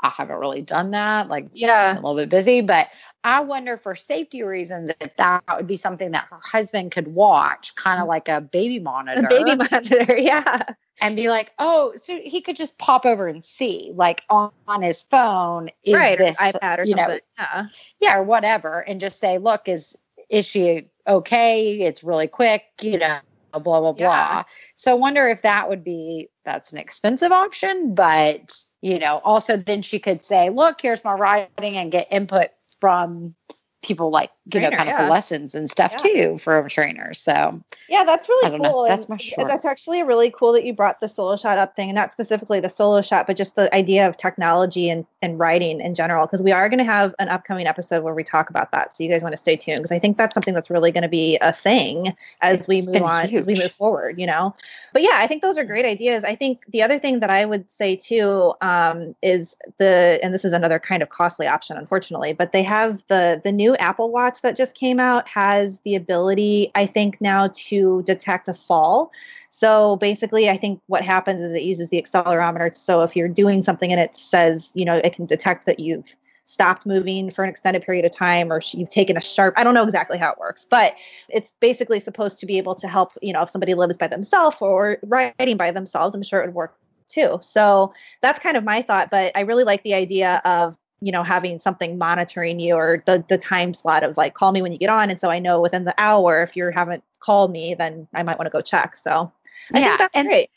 [0.00, 1.28] I haven't really done that.
[1.28, 2.88] Like, yeah a little bit busy, but
[3.24, 7.74] I wonder for safety reasons if that would be something that her husband could watch,
[7.74, 8.10] kind of mm.
[8.10, 10.16] like a baby monitor, the baby monitor.
[10.18, 10.58] yeah.
[11.00, 14.82] And be like, oh, so he could just pop over and see, like on, on
[14.82, 17.66] his phone, is right or ipad or you know, yeah.
[18.00, 19.96] Yeah, or whatever, and just say, look, is
[20.30, 21.80] is she okay?
[21.80, 23.18] It's really quick, you know,
[23.52, 24.44] blah blah blah.
[24.76, 29.56] So I wonder if that would be that's an expensive option, but you know, also
[29.56, 32.50] then she could say, look, here's my writing and get input
[32.84, 33.34] from
[33.82, 35.08] people like you know, kind of yeah.
[35.08, 36.10] lessons and stuff Yeah.
[36.10, 37.18] too from trainers.
[37.18, 38.84] So Yeah, that's really cool.
[38.84, 39.48] That's my short.
[39.48, 42.68] That's actually really cool that you brought the Soloshot up thing, and not specifically the
[42.68, 46.26] Soloshot, but just the idea of technology and, and writing in general.
[46.26, 48.94] Because we are going to have an upcoming episode where we talk about that.
[48.94, 51.02] So you guys want to stay tuned because I think that's something that's really going
[51.02, 54.20] to be a thing as we move on, as we move forward.
[54.20, 54.54] You know,
[54.92, 56.22] but yeah, I think those are great ideas.
[56.22, 60.44] I think the other thing that I would say too um, is the, and this
[60.44, 64.33] is another kind of costly option, unfortunately, but they have the the new Apple Watch
[64.40, 69.12] that just came out has the ability, I think, now to detect a fall.
[69.50, 72.76] So basically, I think what happens is it uses the accelerometer.
[72.76, 76.14] So if you're doing something and it says, you know, it can detect that you've
[76.46, 79.72] stopped moving for an extended period of time or you've taken a sharp i don't
[79.72, 80.94] know exactly how it works but
[81.30, 84.58] it's basically supposed to be able to help you know if somebody lives by themselves
[84.60, 86.76] or riding by themselves i'm sure it would work
[87.08, 91.12] too so that's kind of my thought but i really like the idea of you
[91.12, 94.72] know having something monitoring you or the the time slot of like call me when
[94.72, 97.74] you get on and so i know within the hour if you haven't called me
[97.74, 99.30] then i might want to go check so
[99.74, 100.50] i Yeah, think that's and- great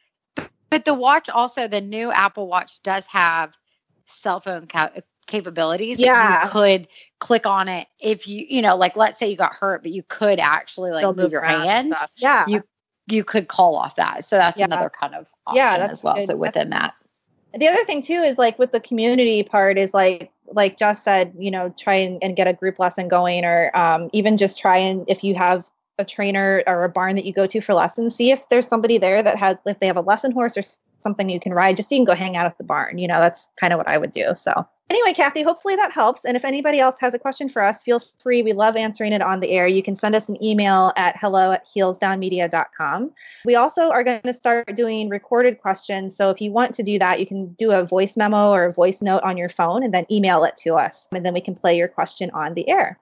[0.70, 3.58] But the watch also, the new Apple Watch does have
[4.06, 5.98] cell phone ca- uh, capabilities.
[5.98, 6.44] Yeah.
[6.44, 6.88] You could
[7.20, 10.04] click on it if you, you know, like let's say you got hurt, but you
[10.10, 11.94] could actually like They'll move your hand.
[12.18, 12.64] yeah You
[13.08, 14.26] you could call off that.
[14.26, 14.66] So that's Yeah.
[14.66, 16.16] another kind of option Yeah, as well.
[16.16, 16.28] good.
[16.28, 16.94] So within that.
[17.54, 21.34] The other thing too is like with the community part is like like Jess said,
[21.38, 24.78] you know, try and, and get a group lesson going or um, even just try
[24.78, 25.70] and if you have
[26.00, 28.98] a trainer or a barn that you go to for lessons, see if there's somebody
[28.98, 30.64] there that has if they have a lesson horse or
[31.02, 32.98] something you can ride, just so you can go hang out at the barn.
[32.98, 34.34] You know, that's kind of what I would do.
[34.38, 34.54] So
[34.90, 36.26] anyway, Kathy, hopefully that helps.
[36.26, 38.42] And if anybody else has a question for us, feel free.
[38.42, 39.68] We love answering it on the air.
[39.68, 43.12] You can send us an email at hello at heelsdownmedia.com.
[43.46, 46.16] We also are going to start doing recorded questions.
[46.16, 48.74] So if you want to do that, you can do a voice memo or a
[48.74, 51.08] voice note on your phone and then email it to us.
[51.12, 53.00] And then we can play your question on the air.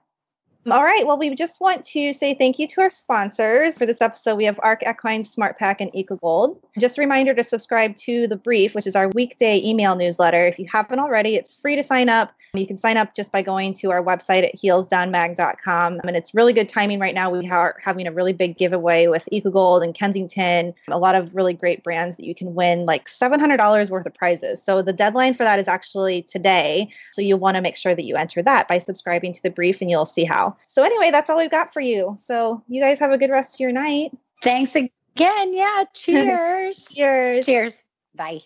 [0.68, 1.06] All right.
[1.06, 3.78] Well, we just want to say thank you to our sponsors.
[3.78, 6.58] For this episode, we have Arc Equine SmartPak and EcoGold.
[6.76, 10.44] Just a reminder to subscribe to The Brief, which is our weekday email newsletter.
[10.44, 12.32] If you haven't already, it's free to sign up.
[12.52, 16.00] You can sign up just by going to our website at heelsdownmag.com.
[16.02, 17.30] And it's really good timing right now.
[17.30, 21.54] We are having a really big giveaway with EcoGold and Kensington, a lot of really
[21.54, 24.64] great brands that you can win like $700 worth of prizes.
[24.64, 26.90] So the deadline for that is actually today.
[27.12, 29.80] So you'll want to make sure that you enter that by subscribing to The Brief
[29.80, 30.55] and you'll see how.
[30.66, 32.16] So anyway, that's all we've got for you.
[32.20, 34.10] So you guys have a good rest of your night.
[34.42, 35.54] Thanks again.
[35.54, 35.84] Yeah.
[35.94, 36.88] Cheers.
[36.92, 37.46] Cheers.
[37.46, 37.78] Cheers.
[38.14, 38.40] Bye.